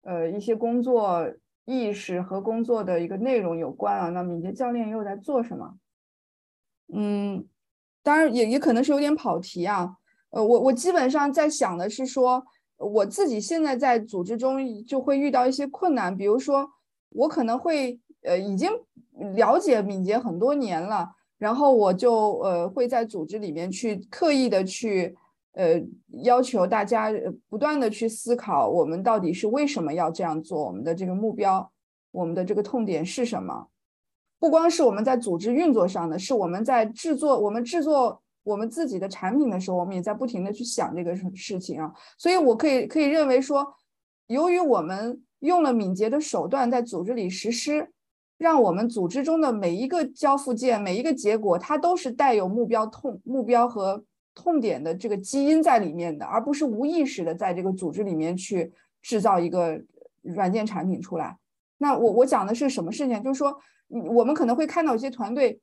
[0.02, 1.32] 呃一些工作
[1.66, 4.10] 意识和工作的一个内容有关啊。
[4.10, 5.76] 那敏捷教练又在做什么？
[6.92, 7.48] 嗯，
[8.02, 9.96] 当然也也可能是有点跑题啊。
[10.32, 12.44] 呃，我我基本上在想的是说，
[12.78, 16.68] 我自己现在在组织中就会遇到一些困难，比如说
[17.10, 18.72] 我可能会呃已经
[19.36, 21.12] 了解敏捷很多年了。
[21.40, 25.16] 然后我就呃会在组织里面去刻意的去
[25.54, 25.82] 呃
[26.24, 27.10] 要求大家
[27.48, 30.66] 不断的去思考，我们到底是为什么要这样做？
[30.66, 31.72] 我们的这个目标，
[32.12, 33.70] 我们的这个痛点是什么？
[34.38, 41.90] 不光是我们在组织运作上的，是我们在制作我们制作我们自己的产品的时候，我们也在不停的去想这个事情啊。
[42.18, 43.66] 所以我可以可以认为说，
[44.28, 47.92] 由于我们用了敏捷的手段在组织里实施。
[48.40, 54.02] 让我们组织中的每一个交付件、每一个结果，它都是带有目标痛、目标和
[54.34, 58.72] 痛点的这个基因在里面的，而不是无意识的在这个组织里面去
[59.02, 59.82] 制造一个
[60.22, 61.38] 软件产品出来。
[61.80, 63.22] 那我我讲的是什么事情？
[63.22, 65.60] 就是说，我们可能会看到一些团队，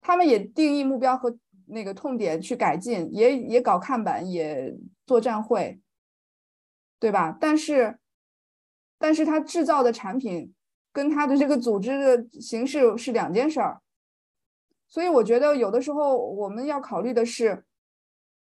[0.00, 4.72] 他们也定义目标和那个痛点去改进，也也搞看板，也
[5.04, 5.80] 做站会，
[7.00, 7.36] 对吧？
[7.40, 7.98] 但是，
[9.00, 10.54] 但是他制造的产品。
[10.92, 13.80] 跟他的这个组织的形式是两件事儿，
[14.88, 17.64] 所以我觉得有的时候我们要考虑的是，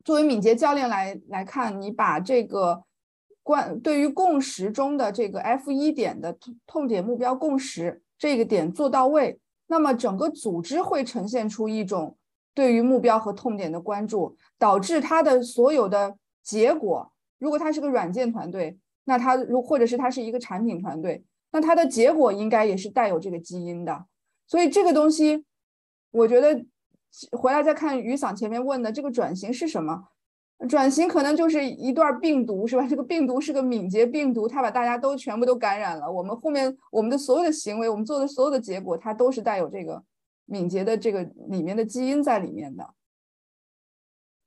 [0.05, 2.83] 作为敏捷教练来来看，你把这个
[3.43, 12.17] 关对于共识中的这个 F 一点的痛点目标共识这个点做到位，那么整个组织会呈现出一种
[12.53, 21.21] 对于目标和痛点的关注，导致它的所有的结果，如果它是个软件团队，那它如或者是它是一个产品团队。
[21.51, 24.05] 那它的结果应该也是带有这个基因的，
[24.45, 25.43] 所以这个东西，
[26.11, 26.63] 我觉得
[27.31, 30.09] 回来再看雨伞前面问的这个转型是什么？
[30.67, 32.85] 转型可能就是一段病毒，是吧？
[32.85, 36.11] 这个病毒是个敏捷病毒，它把大家都全部都感染了。
[36.11, 40.03] 我们后面我们的所有的行为，我们做的所有的结果，它都是带有这个
[40.45, 42.93] 敏捷的这个里面的基因在里面的。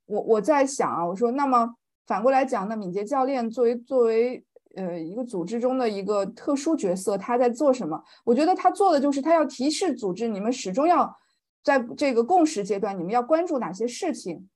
[0.07, 1.75] 我我在想啊，我说那么
[2.07, 4.45] 反过来讲，那敏捷教练作为作为。
[4.75, 8.03] 呃，一个组织中的一个特殊角色，他在做什么？
[8.25, 11.15] 我觉得他做的就是他要提示组织，你们始终要
[11.63, 14.49] 在这个共识阶段，你们要关注哪些事情？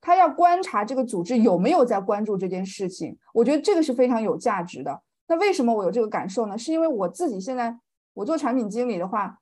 [0.00, 3.18] 他要观察这个组织有没有在关注这件事情。
[3.34, 5.02] 我觉得这个是非常有价值的。
[5.28, 6.56] 那为什么我有这个感受呢？
[6.56, 7.78] 是因为我自己现在
[8.14, 9.38] 我做产品经理的话，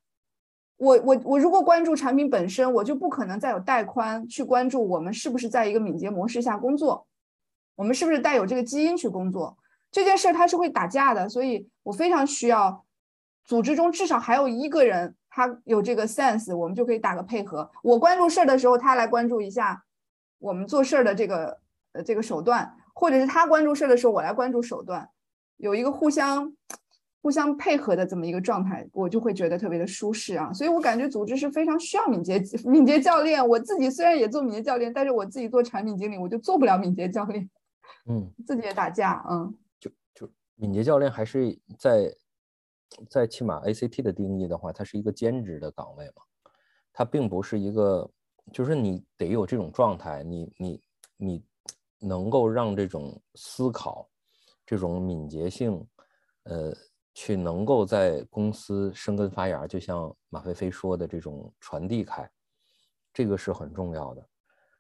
[0.77, 7.07] 我我我如果关注产品本身，我就不可能再有带宽去关注我们是不是在一个敏捷模式下工作，
[7.77, 9.57] 我们是不是带有这个基因去工作
[9.90, 11.29] 这件事，它是会打架的。
[11.29, 12.85] 所以我非常需要
[13.44, 17.70] 组织中至少还有一个人，他有这个 sense，我们就可以打个配合。
[17.83, 19.85] 我关注事儿的时候，他来关注一下
[20.38, 21.59] 我们做事儿的这个
[21.92, 25.09] 呃这个手段，或者是他关注事儿的时候，我来关注手段。
[25.57, 26.53] 有一个互相
[27.20, 30.53] 互相配合的这么一个状态，我就会觉得特别的舒适啊。
[30.53, 33.46] 所以我感觉组织是非常需要敏捷 敏捷教练。
[33.46, 37.51] 我自己虽然也做敏捷教练，但是我自己做产品经理，我就做不了敏捷教练。
[38.09, 39.24] 嗯，自己也打架。
[39.29, 39.53] 嗯，
[40.61, 42.14] 敏捷教练还是在
[43.09, 46.23] 在起码 ACT 的定义的话，它是一个兼职的岗位嘛，
[46.92, 48.11] 它并不是一个，
[48.53, 50.83] 就是你得有这种状态，你你
[51.16, 51.44] 你
[52.01, 54.07] 能够让这种思考。
[54.71, 55.83] 这种敏捷性，
[56.42, 56.77] 呃，
[57.14, 62.31] 去能够在公司生根发芽，就像马飞飞说的这种传递开，
[63.11, 64.29] 这个是很重要的。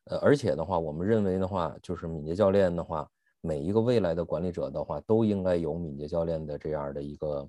[0.04, 7.48] 呃，而且的话，我们认为的话，就是敏捷教练的话，每一个未来的管理者的话，都应该有敏捷教练的这样的一个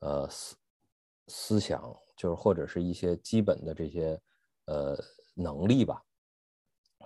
[0.00, 0.56] 呃思
[1.28, 4.20] 思想，就是或者是一些基本的这些
[4.66, 4.98] 呃
[5.34, 6.02] 能力吧。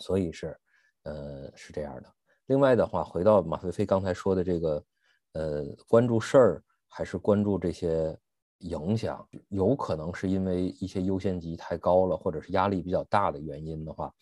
[0.01, 0.59] 所以是，
[1.05, 2.13] 呃，是这样的。
[2.47, 4.85] 另外的话，回到马飞飞刚才说的这个，
[5.33, 8.19] 呃，关注事儿还是关注这些
[8.59, 14.13] 影响，有可能是因为一些优先级太高了，或者是压力比较大的原因的话，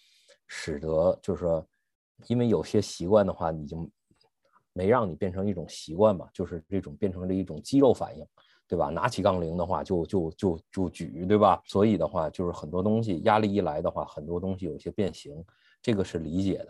[0.46, 1.66] 使得就是说，
[2.28, 3.90] 因为有些习惯的话，已经
[4.72, 8.26] 没让你变成一种习惯嘛，就是这种变成了一种肌肉反应，
[8.66, 8.88] 对吧？
[8.88, 11.62] 拿起杠铃的话，就就就就举，对吧？
[11.66, 15.44] 所以的话，就是很多东西压力一来的话，很多东西有些变形，
[15.80, 16.68] 这个是理解的，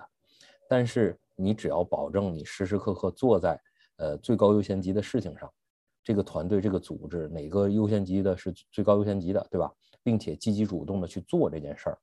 [0.69, 1.19] 但是。
[1.35, 3.59] 你只要保证你时时刻刻坐在
[3.97, 5.51] 呃最高优先级的事情上，
[6.05, 9.73] 这个团队这个组织哪个优先级的是最高优先级的，对吧？
[10.03, 11.99] 并且积极主动的去做这件事儿。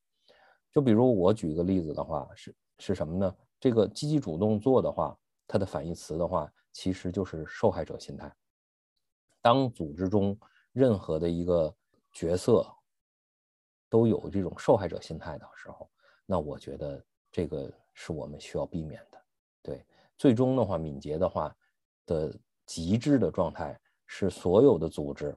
[0.74, 3.36] 就比如我举个例子的话，是是什么呢？
[3.60, 5.16] 这个积极主动做的话，
[5.46, 8.34] 它的反义词的话，其实就是受害者心态。
[9.42, 10.38] 当组织中
[10.72, 11.74] 任何的一个
[12.12, 12.66] 角色
[13.90, 15.90] 都有这种受害者心态的时候，
[16.26, 19.22] 那我觉得这个是我们需要避免的。
[19.62, 19.86] 对，
[20.18, 21.56] 最终的话，敏捷的话
[22.06, 22.34] 的
[22.66, 25.36] 极致的状态是所有的组织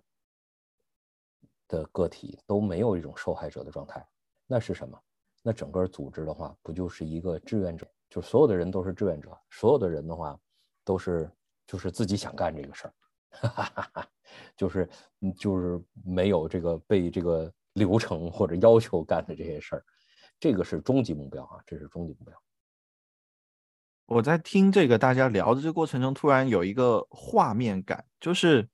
[1.66, 4.06] 的个体都没有一种受害者的状态。
[4.46, 5.02] 那是什么？
[5.42, 7.86] 那整个组织的话，不就是一个志愿者？
[8.08, 10.38] 就所有的人都是志愿者，所有的人的话
[10.84, 11.30] 都是
[11.66, 14.06] 就是自己想干这个事儿，
[14.56, 14.88] 就是
[15.36, 19.84] 就是没有这个被这个流程或者要求干的这些事儿。
[20.38, 22.36] 这个是终极目标啊，这是终极目标。
[24.06, 28.68] 我在听这个大家聊的这个过程中，突然有一个画面感，就是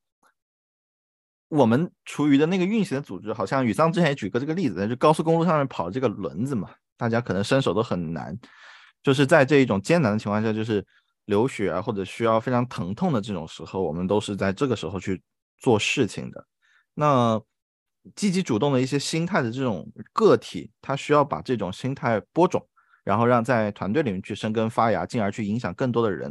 [1.48, 8.38] 我们处于的那个运行的组织，好像宇桑之前也举过这个例子，就高速公路上面跑这个轮子嘛，大家可能伸手都很难，
[9.02, 10.84] 就是在这一种艰难的情况下，就是
[11.26, 15.22] 流血啊，或者需要非常疼痛的这种时候，我们都是在这个时候去
[15.58, 16.46] 做事情的。
[16.94, 17.40] 那
[18.14, 22.66] 积极主动的一些心态的这种个体，他需要把这种心态播种。
[23.04, 26.30] 然后让在团队里面去生根发芽，进而去影响更多的人。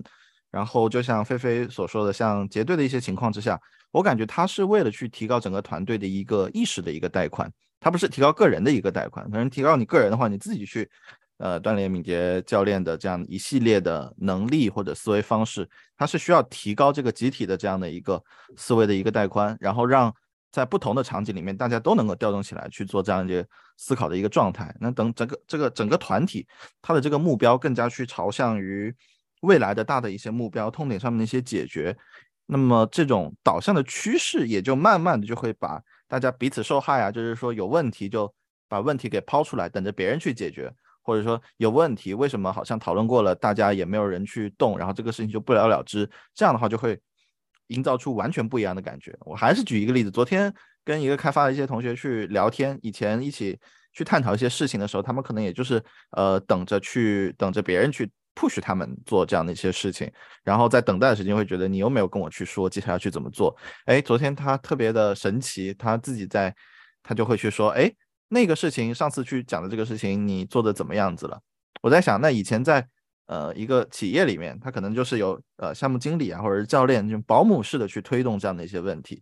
[0.57, 7.47] 然后就像菲菲所说的，像结队的一些情况之下，我感觉他是为了去提高整个团队的一个意识的一个带宽，
[7.79, 9.23] 他不是提高个人的一个带宽。
[9.29, 10.89] 可能提高你个人的话，你自己去
[11.37, 18.19] 呃锻炼敏捷教练的这样一系列的能力或者思维方式，他是需要提高这个集体的这样的一个
[18.55, 20.11] 思维的一个带宽，然后让。
[20.49, 24.73] 在不同的场景里面，大家都能够调动起来去做这样一些思考的一个状态。
[24.79, 26.47] 那等整个这个整个团体，
[26.81, 28.91] 他的这个目标更加去朝向于
[29.41, 31.95] 未来的大的一些目标痛点上面的一些解决。
[32.45, 38.33] 那么这种导向的趋势，也就慢慢的就会把大家彼此受害啊，就是说有问题就
[38.67, 40.71] 把问题给抛出来，等着别人去解决，
[41.01, 46.09] 或者说有问题为什么好像讨论过了，大家也没有人去动，然后这个事情就不了了之。
[46.33, 46.99] 这样的话就会。
[47.67, 49.13] 营造出完全不一样的感觉。
[49.25, 50.53] 我还是举一个例子，昨天
[50.85, 53.59] 跟一个开发的一些同学去聊天，以前一起
[53.91, 60.11] 去探讨一些事情的时候，他们可能也就是呃等着去等着别人去 push 他们做这样的一些事情，
[60.43, 63.55] 然后在等待的时间会觉得你又没有跟我去说接下来要去怎么做。
[63.85, 66.55] 哎，昨天他特别的神奇，他自己在
[67.01, 67.91] 他就会去说，哎，
[68.27, 71.41] 那个事情上次去讲的这个事情你做的怎么样子了？
[71.81, 72.87] 我在想，那以前在。
[73.29, 79.21] 呃，一个企业里面，他可能就是有呃项目经理啊，或者是教练，这种保姆式的去推动这样的一些问题。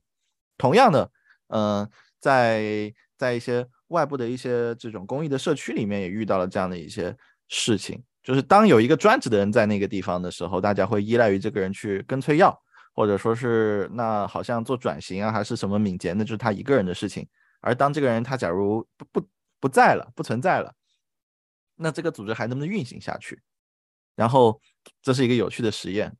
[0.59, 1.09] 同样的，
[1.47, 1.89] 嗯，
[2.19, 8.03] 在在一些外部的一些这种公益的社区里面，也遇到了这样的一些事情。
[8.25, 12.59] 就是当有一个专职的人在那个地方的时候，大家会依赖于这个人去跟催药，
[12.95, 17.27] 或者说是那好像做转型啊，还是什么敏捷，那就是他一个人的事情。
[17.61, 19.27] 而当这个人他假如不不
[19.59, 20.73] 不在了，不存在了，
[21.75, 23.39] 那这个组织还能不能运行下去？
[24.15, 24.59] 然后
[25.03, 26.11] 这是一个有趣的实验。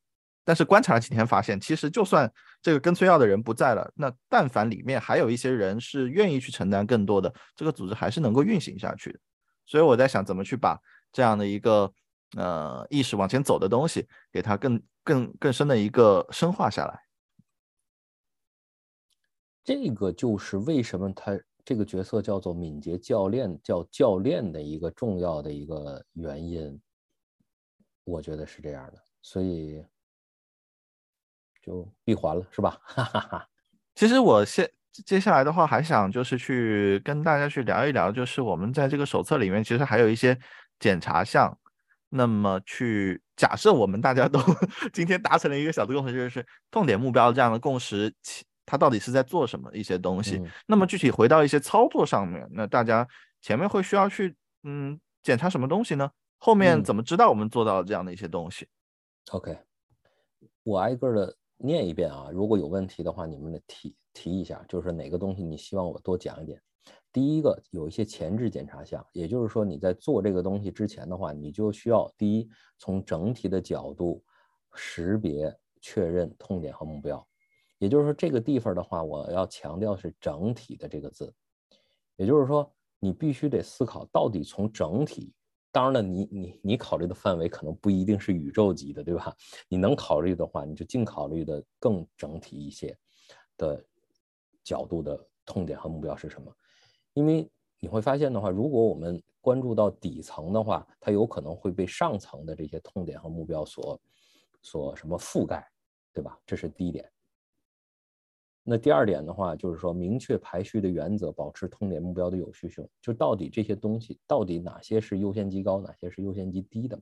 [0.44, 2.32] 但是观察了几天，发现其实就算
[2.62, 9.20] 这个跟催要的人不在了，那但凡里面还有一些人是愿意去承担更多的，这个组织还是能够运行下去。
[9.66, 10.80] 所以我在想，怎么去把
[11.16, 11.90] 这样的一个
[12.36, 17.00] 呃意识往前走的东西，给它更更更深的一个深化下来。
[19.64, 26.78] 这个就是为什么他这个角色叫做敏捷教练，叫教练的一个重要的一个原因。
[28.04, 29.82] 我觉得是这样的，所以。
[31.62, 32.78] 就闭环了，是吧？
[32.86, 33.50] 哈哈哈。
[33.96, 34.70] 其实我现
[35.04, 40.38] 接下来的话，还想就是去跟大家去聊一聊，就是我们在这个手册里面，其实还有一些
[40.80, 41.58] 检查项。
[42.10, 44.40] 那么去假设我们大家都
[44.94, 48.14] 今天达成了一个小的共识，就是痛点目标这样的共识，
[48.66, 50.42] 它到底是在做什么一些东西？
[50.68, 53.06] 那么具体回到一些操作上面，那大家
[53.42, 56.10] 前面会需要去嗯检查什么东西呢？
[56.38, 58.68] 后面怎么知道我们做到了这样的一些东西
[59.32, 59.58] ？OK，
[60.64, 61.36] 我挨个的。
[61.58, 62.28] 念一遍啊！
[62.34, 66.62] 如果有问题的话，你们得提提一下，就是哪个东西你希望我多讲一点。
[67.16, 74.22] 第一个有一些前置检查项，也就是说你在做这个东西之前的话，你就需要第一从整体的角度
[74.74, 77.26] 识别确认痛点和目标。
[77.78, 81.34] 也就是说这个地方的话，我要强调是整体的这个字。
[82.18, 85.34] 也就是说你必须得思考到底从整体。
[85.72, 89.34] 当然了，你你你考虑的范围可能不一定是宇宙级的，对吧？
[89.70, 92.94] 你能考虑的话，你就尽考虑的更整体一些
[93.56, 93.82] 的
[94.66, 96.54] 角度的痛点和目标是什么？
[97.16, 97.50] 因为
[97.80, 104.00] 你会发现的话，如果我们关注到底层的话，它有可能会被上层的这些痛点和目标所
[104.62, 105.66] 所什么覆盖，
[106.14, 106.38] 对吧？
[106.46, 107.10] 这是第一点。
[108.64, 112.88] 那第二点的话，就是说明确排序的原则，保持痛点目标的有序性。
[113.02, 117.00] 就到底这些东西，到底哪些是优先级高，哪些是优先级低的？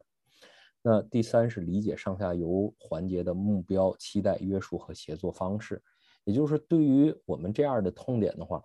[0.82, 5.82] 那第三是理解上下游环节的目标、期待、约束和协作方式。
[6.26, 8.62] 也就是对于我们这样的痛点的话，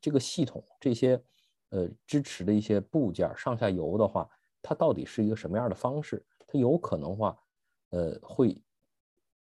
[0.00, 1.20] 这个系统这些
[1.70, 4.28] 呃支持的一些部件上下游的话，
[4.62, 6.24] 它到底是一个什么样的方式？
[6.46, 7.36] 它有可能话，
[7.90, 8.60] 呃，会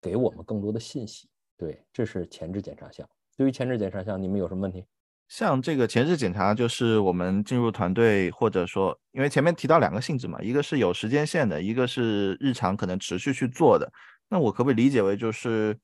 [0.01, 1.29] 给我们更多的信息。
[1.57, 3.09] 对，这是前置检查项。
[3.37, 4.85] 对于前置检查项，你们有什么问题？
[5.29, 13.91] 像这个前置检查，就是我们进入团队，或者说，因为前面提到两个性质嘛，一个是有时间线的，一个是日常可能持续去做的。
[14.29, 15.79] 那我可不可以理解为就是，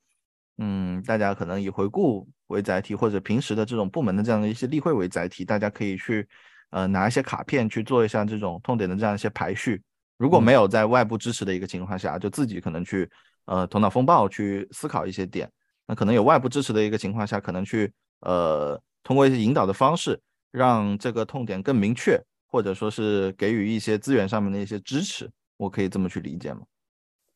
[0.63, 6.29] 嗯，大家可能以回顾为载体，或者平时的这种部门的这样的一些例会为载体，大家可以去，
[6.69, 9.83] 呃，拿一些卡片去做一下这种痛点的这样一些排序。
[10.19, 13.09] 如果没有在外部支持的一个情况下，就自己可能去，
[13.47, 15.51] 呃，头脑风暴去思考一些点。
[15.87, 17.91] 那可能有外部支持的一个情况下，可能去
[18.21, 26.61] 呃通过一些引导的方式，让这个痛点更明确，或者说是给予一些资源上面的一些支持，我可以这么去理解吗？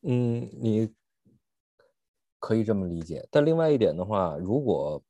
[0.03, 0.87] 嗯，你
[2.45, 3.27] 可以这么理解。
[3.31, 5.01] 但另外一点的话，如果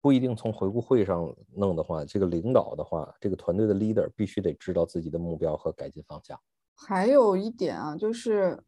[0.00, 6.36] 不一定从回顾会上弄的话，这个领导的话，这个团队的 leader 必须得知道自己的目标和改进方向。
[6.74, 8.58] 还有一点啊，就是。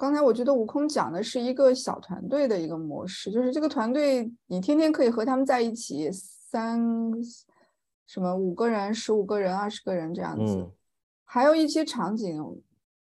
[0.00, 6.80] 刚才我觉得悟空讲的是一个小团队的一个模式，就是这个团队你天天可以和他们在一起，三
[8.06, 10.66] 什么五个人、十五个人、二十个人这样子。
[11.22, 12.42] 还有一些场景，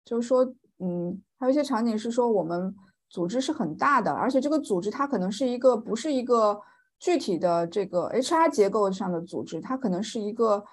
[0.04, 0.44] 就是说，
[0.78, 2.72] 嗯，还有一些场景是说我们
[3.14, 6.60] 组织是很大的，而且这个组织它可能是一个不是一个
[6.98, 10.64] 具体的这个 HR 结构上的组织，它可能是一个。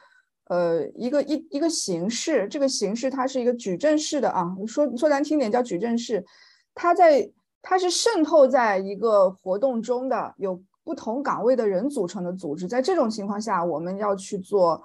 [0.45, 6.25] 呃，一个一一个形式，这个形式它是一个矩阵式的啊，说说难听点叫矩阵式，
[6.73, 7.31] 它在
[7.61, 12.67] 它是渗透在一个活动中的，有不同岗位的人组成的组织。
[12.67, 14.83] 在这种情况下，我们要去做，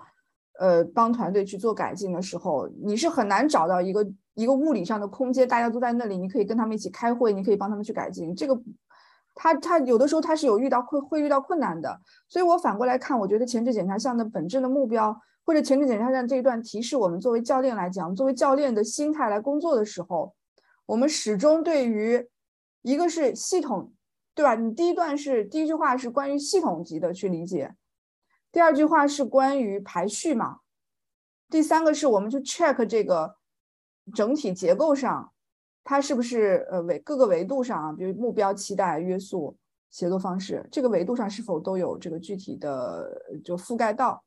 [0.60, 8.32] 呃，帮团队去做改进的时候，你是很难找到一个一个物理上的空间，大家都在那里，你可以跟他们一起开会，你可以帮他们去改进。
[8.36, 8.56] 这个，
[9.34, 15.20] 他他有的时候他是有遇到会会遇到困难的，所以我反过来看，我觉得前置检查项的本质的目标。
[15.46, 20.34] 或者前置检查项这一段提示我们，作为教练来讲，作为教练的心态来工作的时候，
[20.86, 22.28] 我们始终对于
[22.82, 23.92] 一个是系统，
[24.34, 24.56] 对吧？
[24.56, 27.76] 你第一段是第一句话是关于系统级的去理解，
[28.50, 30.58] 第二句话是关于排序嘛，
[31.48, 33.36] 第三个是我们去 check 这个
[34.14, 35.32] 整体结构上，
[35.84, 39.56] 它是不是呃维各个维度上啊，比如目标、期待、约束、
[39.90, 44.22] 协作方式，这个维度上是否都有这个具体的就覆盖到。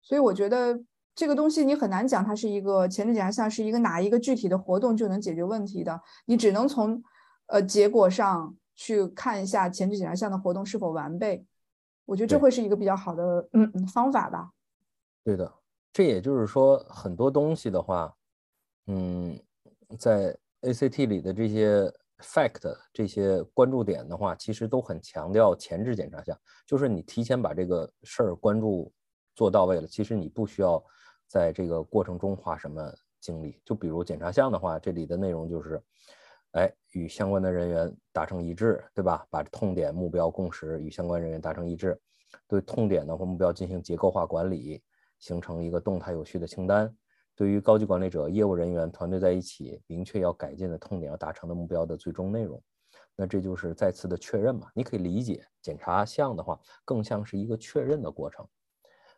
[0.00, 0.80] 所以我觉得
[1.14, 6.00] 这个东西你很难讲，它是一个前置检查项是一个哪一个具体的活动就能解决问题的。
[6.26, 7.02] 你只能从
[7.46, 11.44] 呃结果上去看一下前置检查项的活动是否完备。
[12.06, 14.50] 我觉得这会是一个比较好的嗯嗯方法吧。
[15.24, 15.52] 对的，
[15.92, 18.14] 这也就是说，很多东西的话，
[18.90, 19.38] 嗯，
[19.98, 28.90] 在 ACT 里的这些 fact 这些关注点的话，其实都很强调前置检查项，就是你提前把这个事儿关注
[29.34, 30.82] 做到位了，其实你不需要
[31.26, 33.60] 在这个过程中花什么精力。
[33.62, 35.82] 就比如检查项的话，这里的内容就是，
[36.52, 39.26] 哎，与相关的人员达成一致，对吧？
[39.30, 42.00] 把痛点、目标、共识与相关人员达成一致，
[42.48, 44.82] 对痛点呢或目标进行结构化管理。
[45.20, 46.96] 形成一个动态有序的清单，
[47.38, 52.60] 对于高级管理者、业务人员团队在一起明确要改进的痛点、要达成的目标的最终内容。
[53.14, 54.68] 那这就是再次的确认嘛？
[54.74, 58.44] 你可以理解检查项的话，更像是一个确认的过程。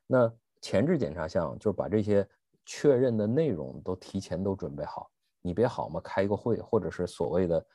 [0.06, 2.28] 那前置检查项就是把这些
[2.66, 5.10] 确认的内容都提前都准备好，
[5.40, 7.66] 你别好嘛，开一个会，或者是所谓的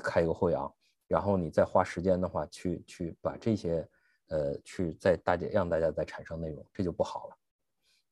[0.00, 0.70] 开一个会啊，
[1.08, 3.88] 然后你再花时间的话，去去把这些
[4.28, 7.36] 呃，去在大家让大家再产生内容，这就不好了。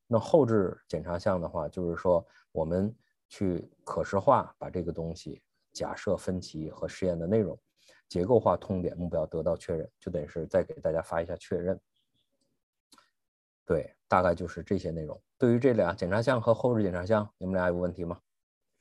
[0.07, 2.94] 那后置检查项的话，就是说我们
[3.28, 5.40] 去可视化，把这个东西
[5.72, 7.59] 假设分歧和实验的内容
[8.09, 11.80] 结构化、痛点、目标得到确认，就等于是再给大家发一下确认。
[13.66, 15.20] 对，大概就是这些内容。
[15.38, 18.18] 对于这俩检查项和后置检查项，你们俩有问题吗？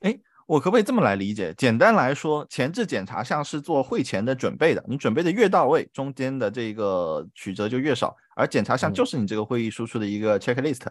[0.02, 1.54] 哎，我可不可以这么来理解？
[1.54, 10.86] 简单来说，前置检查项是做会前的准备的，你准备的越到位，中间的这个曲折就越少，而检查项嗯就是你这个会议输出的一个 checklist。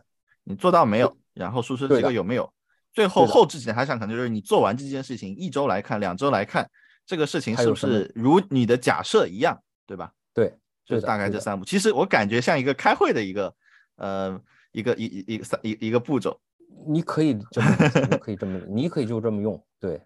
[0.44, 1.16] 你做到没有？
[1.34, 2.52] 然后输出这个有没有？
[2.92, 6.68] 最后后置检还想可能就是你做完这件事情，一周来看，两周来看，
[7.06, 10.12] 这个事情是不是如你的假设一样，对吧？
[10.34, 11.64] 对，就是大概这三步。
[11.64, 13.54] 其实我感觉像一个开会的一个
[13.96, 14.38] 呃
[14.72, 16.38] 一个一一一个三一一个步骤。
[16.86, 17.76] 你可以这么
[18.18, 19.62] 可以这么，你可以就这么用。
[19.78, 20.02] 对，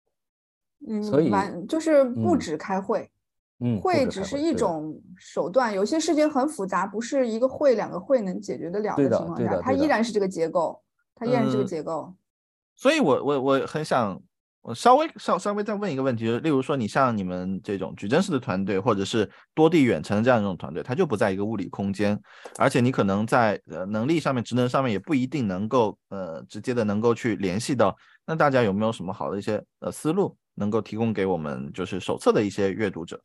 [0.88, 3.10] 嗯，所以完就是不嗯止开会，
[3.64, 10.78] 嗯，会只是一种手段，有些事情很复杂，不是一个会两个会能解决得了的情况下，它依然是这个结构，
[11.14, 12.14] 它依然是这个嗯结构。
[12.76, 14.20] 所以我我我很想，
[14.60, 22.20] 我稍微稍稍微再问一个问题，就是例如说，你像你们这种矩阵式的团队，或者是多地远程这样一种团队，它就不在一个物理空间，
[22.58, 27.96] 而且你可能在呃能力上面、职能上面也不一定能够呃直接的能够去联系到。
[28.26, 33.20] 那大家有没有什么好的一些呃思路，能够提供给我们就是手册的一些阅读者？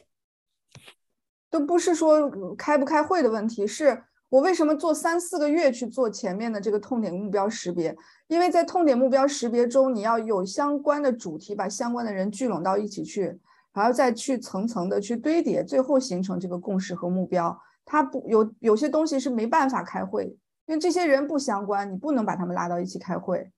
[1.49, 7.95] 都不是说开不开会的问题，是我为什么做三四个月去做前面的这个痛点目标识别？
[8.27, 13.39] 因为在痛点目标识别中，你要有相关的主题，把相关的人聚拢到一起去，
[13.73, 17.59] 然后再去层层的去堆叠，最后形成这个共识和目标。
[17.83, 20.25] 它不有有些东西是没办法开会，
[20.67, 23.51] 因为这些人不相关，你不能把他们拉到一起开会。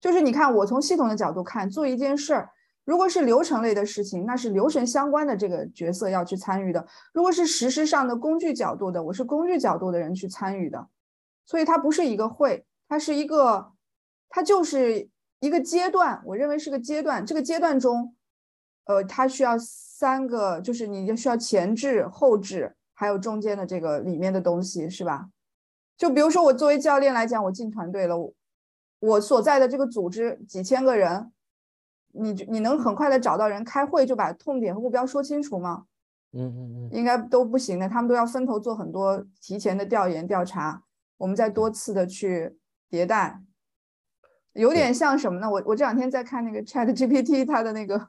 [0.00, 2.50] 就是你看，我从系统的角度看，做一件事儿，
[2.84, 10.88] 如果是流程类的事情，那是流程相关的这个角色要去参与的；如果是实施上的工具角度的，我是工具角度的人去参与的。
[11.44, 13.72] 所以它不是一个会，它是一个，
[14.28, 15.08] 它就是
[15.40, 16.22] 一个阶段。
[16.24, 17.24] 我认为是个阶段。
[17.24, 18.14] 这个阶段中，
[18.84, 25.28] 呃，它需要三个，就是你就需要前置、后置，还有中间的这个里面的东西，是吧？
[25.96, 28.32] 就比如说我作为教练来讲，我进团队了，我
[29.00, 31.30] 我所在的这个组织几千个人，
[32.12, 35.84] 你你能很快的找到人开会就把痛点和目标说清楚吗？
[36.34, 40.82] 嗯嗯嗯，应该都不行的，他们都要分头做很多提前的调研调查，
[41.18, 42.56] 我们再多次的去
[42.90, 43.38] 迭代，
[44.54, 45.50] 有点像什么呢？
[45.50, 48.08] 我我这两天在看那个 Chat GPT，它的那个，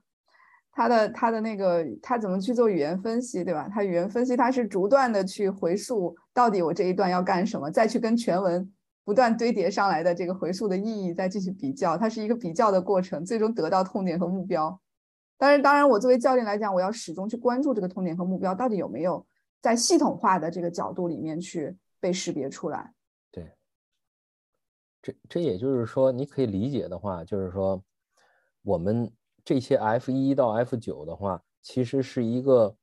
[0.71, 3.67] 它的它的那个，它怎么去做语言分析，对吧？
[3.69, 8.72] 它语言分析它是逐段的去回溯，到底我这一段要干什么，再去跟全文
[9.03, 14.79] 不断堆叠上来的这个回溯的意义再进行比较，它是一个比较的过程，最终得到痛点和目标。
[15.37, 19.25] 但是当然，我作为教练来讲，我要始终去关注这个痛点和目标到底有没有
[19.61, 22.93] 在系统化的这个角度里面去被识别出来。
[23.29, 23.51] 对，
[25.01, 27.83] 这这也就是说，你可以理解的话，就是说，
[28.61, 29.11] 我们
[29.43, 32.73] 这些 F 一到 F 九的话，其实是一个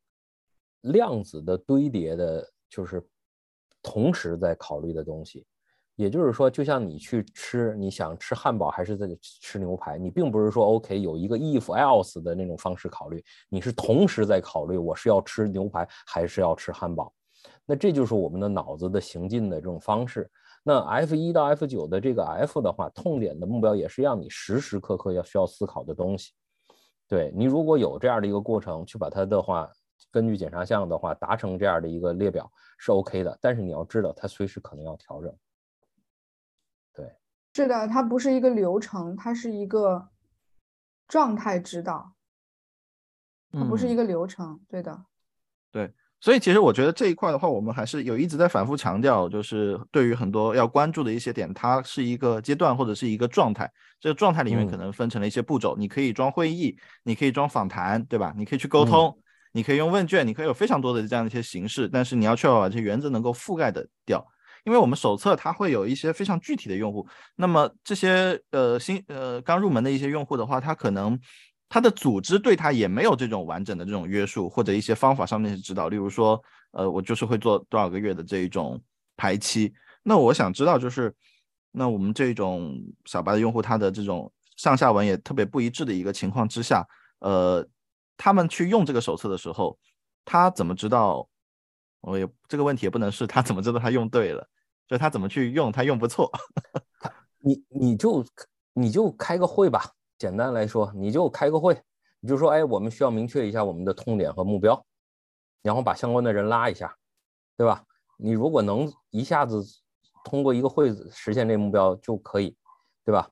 [0.82, 3.02] 量子的堆叠的，就是
[3.80, 5.46] 同时在考虑的东西。
[6.00, 17.12] 也就是说，就像你去吃，你想吃汉堡还是在吃牛排，你并不是说 OK 有一个 if else 的那种方式考虑，你是同时在考虑我是要吃牛排还是要吃汉堡。
[17.66, 20.26] 那这就是我们的脑子的行进的这种方式。
[20.62, 26.32] 那 F 一到 F 九的这个 F 的话，痛点的目标也是让你时时刻刻要需要思考的东西。
[27.06, 29.70] 对你如果有这样的一个过程，去把它的话
[30.10, 35.30] 根据检查项的话达成这样的一个列表是 OK 的，但是你要知道它随时可能要调整。
[37.52, 40.08] 是的，它不是一个流程，它是一个
[41.08, 42.14] 状态指导。
[43.52, 44.60] 它不是一个流程。
[44.68, 45.04] 对的，
[45.72, 45.92] 对。
[46.22, 53.68] 所以其实我觉得这一块的话，我们还是有一直在反复强调，就是对于很多要关注的一些点，它是一个阶段或者是一个状态。
[53.98, 58.34] 这个状态里面可能分成了一些步骤，你可以装会议，你可以装访谈，对吧？
[58.36, 59.18] 你可以去沟通，
[59.52, 64.24] 你可以用问卷，你可以有非常多的这样的一些形式，但是你要确保把这些原则能够覆盖的掉。
[64.64, 67.06] 因为我们手册它会有一些非常具体的用户，
[67.36, 71.18] 那么这些呃新呃刚入门的一些用户的话，他可能。
[71.72, 76.42] 他的组织对他也没有这种完整的这种约束，或者一些方法上面的指导，例如说，
[76.72, 78.82] 呃，我就是会做多少个月的这一种
[79.16, 79.72] 排期。
[80.02, 81.14] 那我想知道，就是
[81.70, 86.84] 那我们这种小白的用户，他的这种上下文也特别不一致的一个情况之下，
[87.20, 87.64] 呃，
[88.16, 89.78] 他们去用这个手册的时候，
[90.24, 91.28] 他怎么知道？
[92.00, 94.46] 我也这个问题也不能是他怎么知道他用对了，
[94.86, 96.30] 就他怎么去用，他用不错。
[97.38, 98.24] 你你就
[98.72, 99.92] 你就开个会吧。
[100.18, 101.82] 简单来说，你就开个会，
[102.20, 104.84] 你就说，哎，我们需要明确一下我们的痛点和目标，
[105.62, 106.94] 然后把相关的人拉一下，
[107.56, 107.82] 对吧？
[108.18, 109.64] 你如果能一下子
[110.22, 112.54] 通过一个会实现这目标就可以，
[113.02, 113.30] 对吧？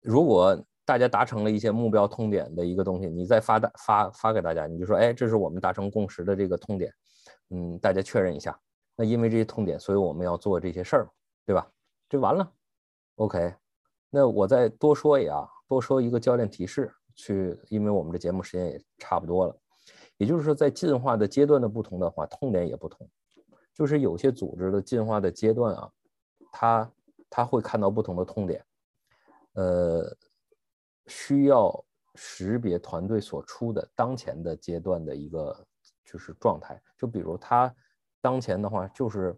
[0.00, 6.94] 如果大家达成了一些目标痛点的一个东西，你再发大发发给大家，你就说，哎，这是我们达成共识的这个痛点，
[7.50, 8.58] 嗯，大家确认一下。
[8.94, 11.08] 那因为这些痛点，所以我们要做这些事儿，
[11.44, 11.68] 对吧？
[12.08, 12.50] 就完了。
[13.16, 13.52] OK，
[14.08, 19.56] 那我再多说一啊，多说一个教练提示，去，因为我们这节目时间也差不多了。
[20.18, 23.06] 也就是说，在进化的阶段的不同的话，痛点也不同。
[23.74, 25.90] 就是有些组织的进化的阶段啊，
[26.50, 26.92] 它
[27.28, 28.64] 它会看到不同的痛点，
[29.52, 30.16] 呃，
[31.06, 31.84] 需要
[32.14, 35.66] 识别团队所处的当前的阶段的一个
[36.04, 36.80] 就是状态。
[36.96, 37.74] 就比如他
[38.20, 39.36] 当前的话就是。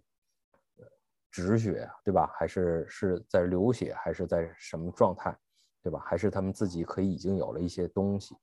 [1.30, 2.26] 止血，对吧？
[2.34, 5.38] 还是是在流血，还是在什么状态，
[5.82, 6.02] 对吧？
[6.04, 8.34] 还是他们自己可以已经有了一些东西。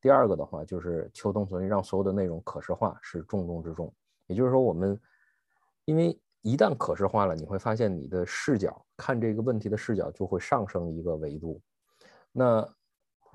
[0.00, 3.94] 第二个的话，就是秋冬存让所有的内容可视化是重中之重。
[4.26, 5.00] 也就是说，我们
[5.84, 11.62] 因为一旦可视化了，你会发现你的视角看这个问题的视角就会上升一个维度。
[12.38, 12.68] 那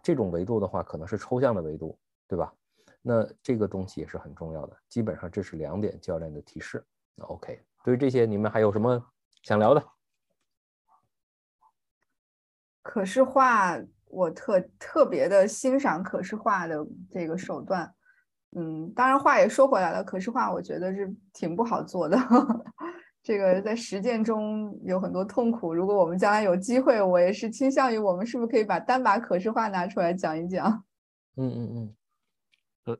[0.04, 1.98] 这种维度的话，可能是抽象的维度，
[2.28, 2.54] 对吧？
[3.02, 4.78] 那这个东西也是很重要的。
[4.88, 6.86] 基本上这是两点教练的提示。
[7.16, 7.60] 那 OK。
[7.84, 9.04] 对于这些，你们还有什么
[9.42, 9.84] 想聊的？
[12.84, 13.76] 可视化，
[14.06, 17.92] 我特特别的欣赏可视化的这个手段。
[18.56, 22.18] 嗯，当然话也说回来了，可视化我觉得是挺不好做的。
[23.32, 25.74] 这个在实践中有很多痛苦。
[25.74, 30.84] 如果我们将来有机会，我也是倾向于我们是不是可以把单把可视化拿出来讲一讲？
[31.38, 31.96] 嗯 嗯嗯。
[32.86, 32.98] 呃，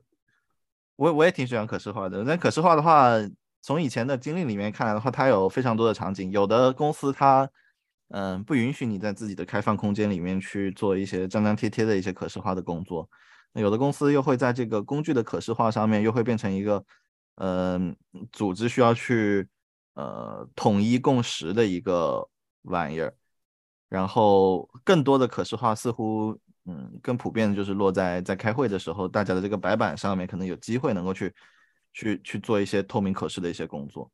[0.96, 2.24] 我我也挺喜欢可视化的。
[2.24, 3.12] 那可视化的话。
[3.64, 6.32] 从以前的经历里面看来的话，它有非常多的场景。
[6.32, 7.48] 有的公司它，
[8.08, 13.08] 嗯，不允许你在自己的开放空间里面去做一些张张贴贴的一些可视化的工作。
[13.52, 16.84] 那有的公司又会在这个工具的可视化上面，又会变成一个，
[17.36, 17.94] 嗯，
[18.32, 19.46] 组织需要去，
[19.94, 22.28] 呃，统一共识的一个
[22.62, 23.14] 玩意儿。
[23.88, 31.34] 然后更多的可视化似乎，嗯，更普遍的就是落在在开会的时候，大家的这个白板上面可能有机会能够去。
[31.94, 34.10] 去去做一些透明可视的一些工作，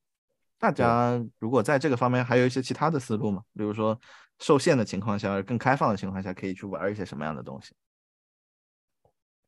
[0.59, 3.41] 大家如果在这个方面还有一些其他的思路吗？
[3.55, 3.97] 比如说
[4.41, 7.73] 受限的情况下，更开放的情况下，可以去玩一些什么样的东西？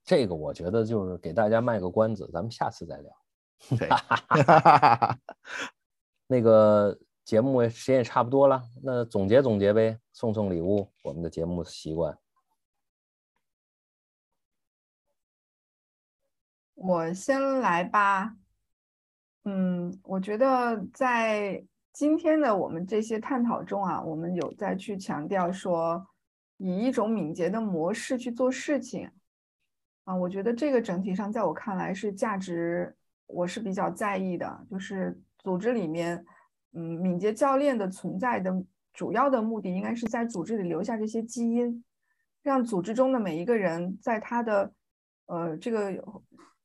[0.05, 3.13] 这个我觉得就是给大家卖个关子，咱们下次再聊。
[6.31, 12.17] 那个节目时间也差不多了，那总结总结呗，送送礼物，我们的节目习惯。
[16.77, 18.37] 我先来吧，
[19.43, 26.07] 嗯，我觉得在今天的我们这些探讨中啊，我们有在去强调说，
[26.59, 29.11] 以一种敏捷的模式去做事情，
[30.05, 36.25] 啊，我觉得这个整体上在我看来是价值，我是比较在意的，就是组织里面，
[36.73, 41.85] 嗯，敏捷教练的存在的主要的目的，应该是在组织里留下这些基因，
[42.43, 44.73] 让组织中的每一个人在他的，
[45.27, 46.05] 呃，这个。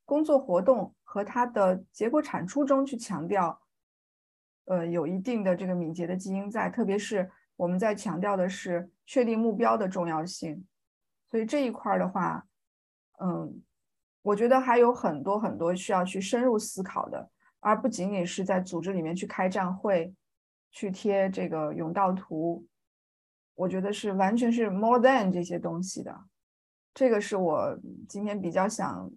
[0.08, 3.60] 工作活动和他的结果产出中去强调，
[4.66, 10.64] 呃，有一定的这个敏捷的基因在，特别是我们在强调的是确定目标的重要性，
[11.28, 12.46] 所以这一块的话，
[13.18, 13.60] 嗯，
[14.22, 17.28] 我觉得还有很多很多需要去深入思考的，
[17.66, 20.14] 而不仅仅是在组织里面去开站会，
[20.70, 22.64] 去贴这个甬道图，
[23.54, 26.16] 我觉得是完全是 more than 这些东西的，
[26.94, 29.10] 这个是我今天比较想。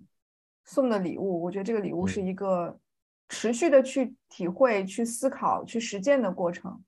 [0.66, 2.80] 送的礼物，我觉得这个礼物是一个
[3.28, 6.84] 持续的去体会、去思考、去实践的过程。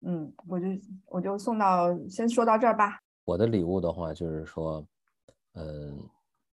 [0.00, 0.66] 嗯，我就
[1.06, 2.98] 我就送到，先说到这儿吧。
[3.24, 4.84] 我的礼物的话，就是说，
[5.52, 5.96] 嗯，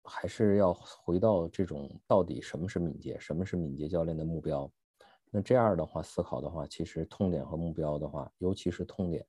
[0.04, 4.70] 还是要回到这种到底什么是敏捷，什么是敏捷教练的目标。
[5.30, 9.26] 那这样的话思考的话，其实痛点和目标的话，尤其是痛点，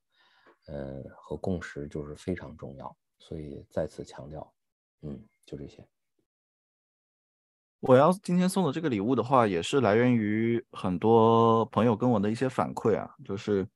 [0.66, 2.94] 呃，和共识就是非常重要。
[3.18, 4.52] 所以再次强调，
[5.02, 5.86] 嗯，就这些。
[7.80, 13.66] 我要今天送的这个礼物的话，也是来源于很多朋友跟我的一些反馈啊，就是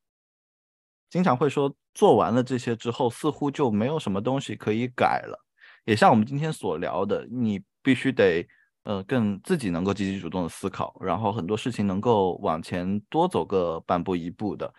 [1.08, 5.47] 经常会说做完了这些之后，似乎就没有什么东西可以改了。
[5.88, 8.46] 也像我们今天所聊的，你必须得
[8.82, 14.72] 呃更自己能够积极主动的思考，然后很多事情能够往前多走个半步一步的。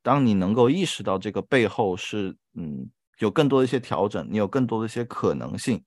[0.00, 2.88] 当你能够意识到这个背后是嗯
[3.18, 5.84] 有更多的一些调整，你有更多的一些可能性，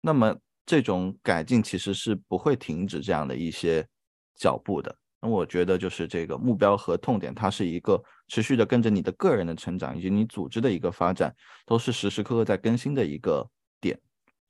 [0.00, 0.36] 那么。
[0.66, 3.86] 这种改进其实是不会停止这样的一些
[4.34, 4.96] 脚步的。
[5.24, 7.98] 那我觉得就是这个目标和痛点，它是一个
[8.28, 13.48] 持续的跟着你的个人的成长以及你组织的一个发展，都是时时刻刻在更新的一个
[13.80, 13.98] 点。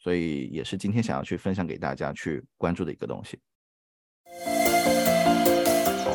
[0.01, 3.39] 所以也是今天想要去分享给大家去关注的一个东西。
[6.05, 6.11] 好，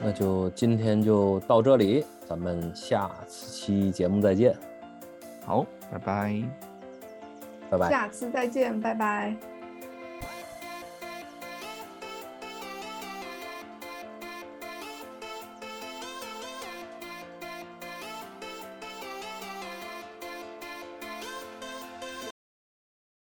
[0.00, 4.56] 那就今天就到这里，咱们下次期节目再见。
[5.44, 6.42] 好，拜拜。
[7.68, 9.49] 拜拜，下次再见，拜拜。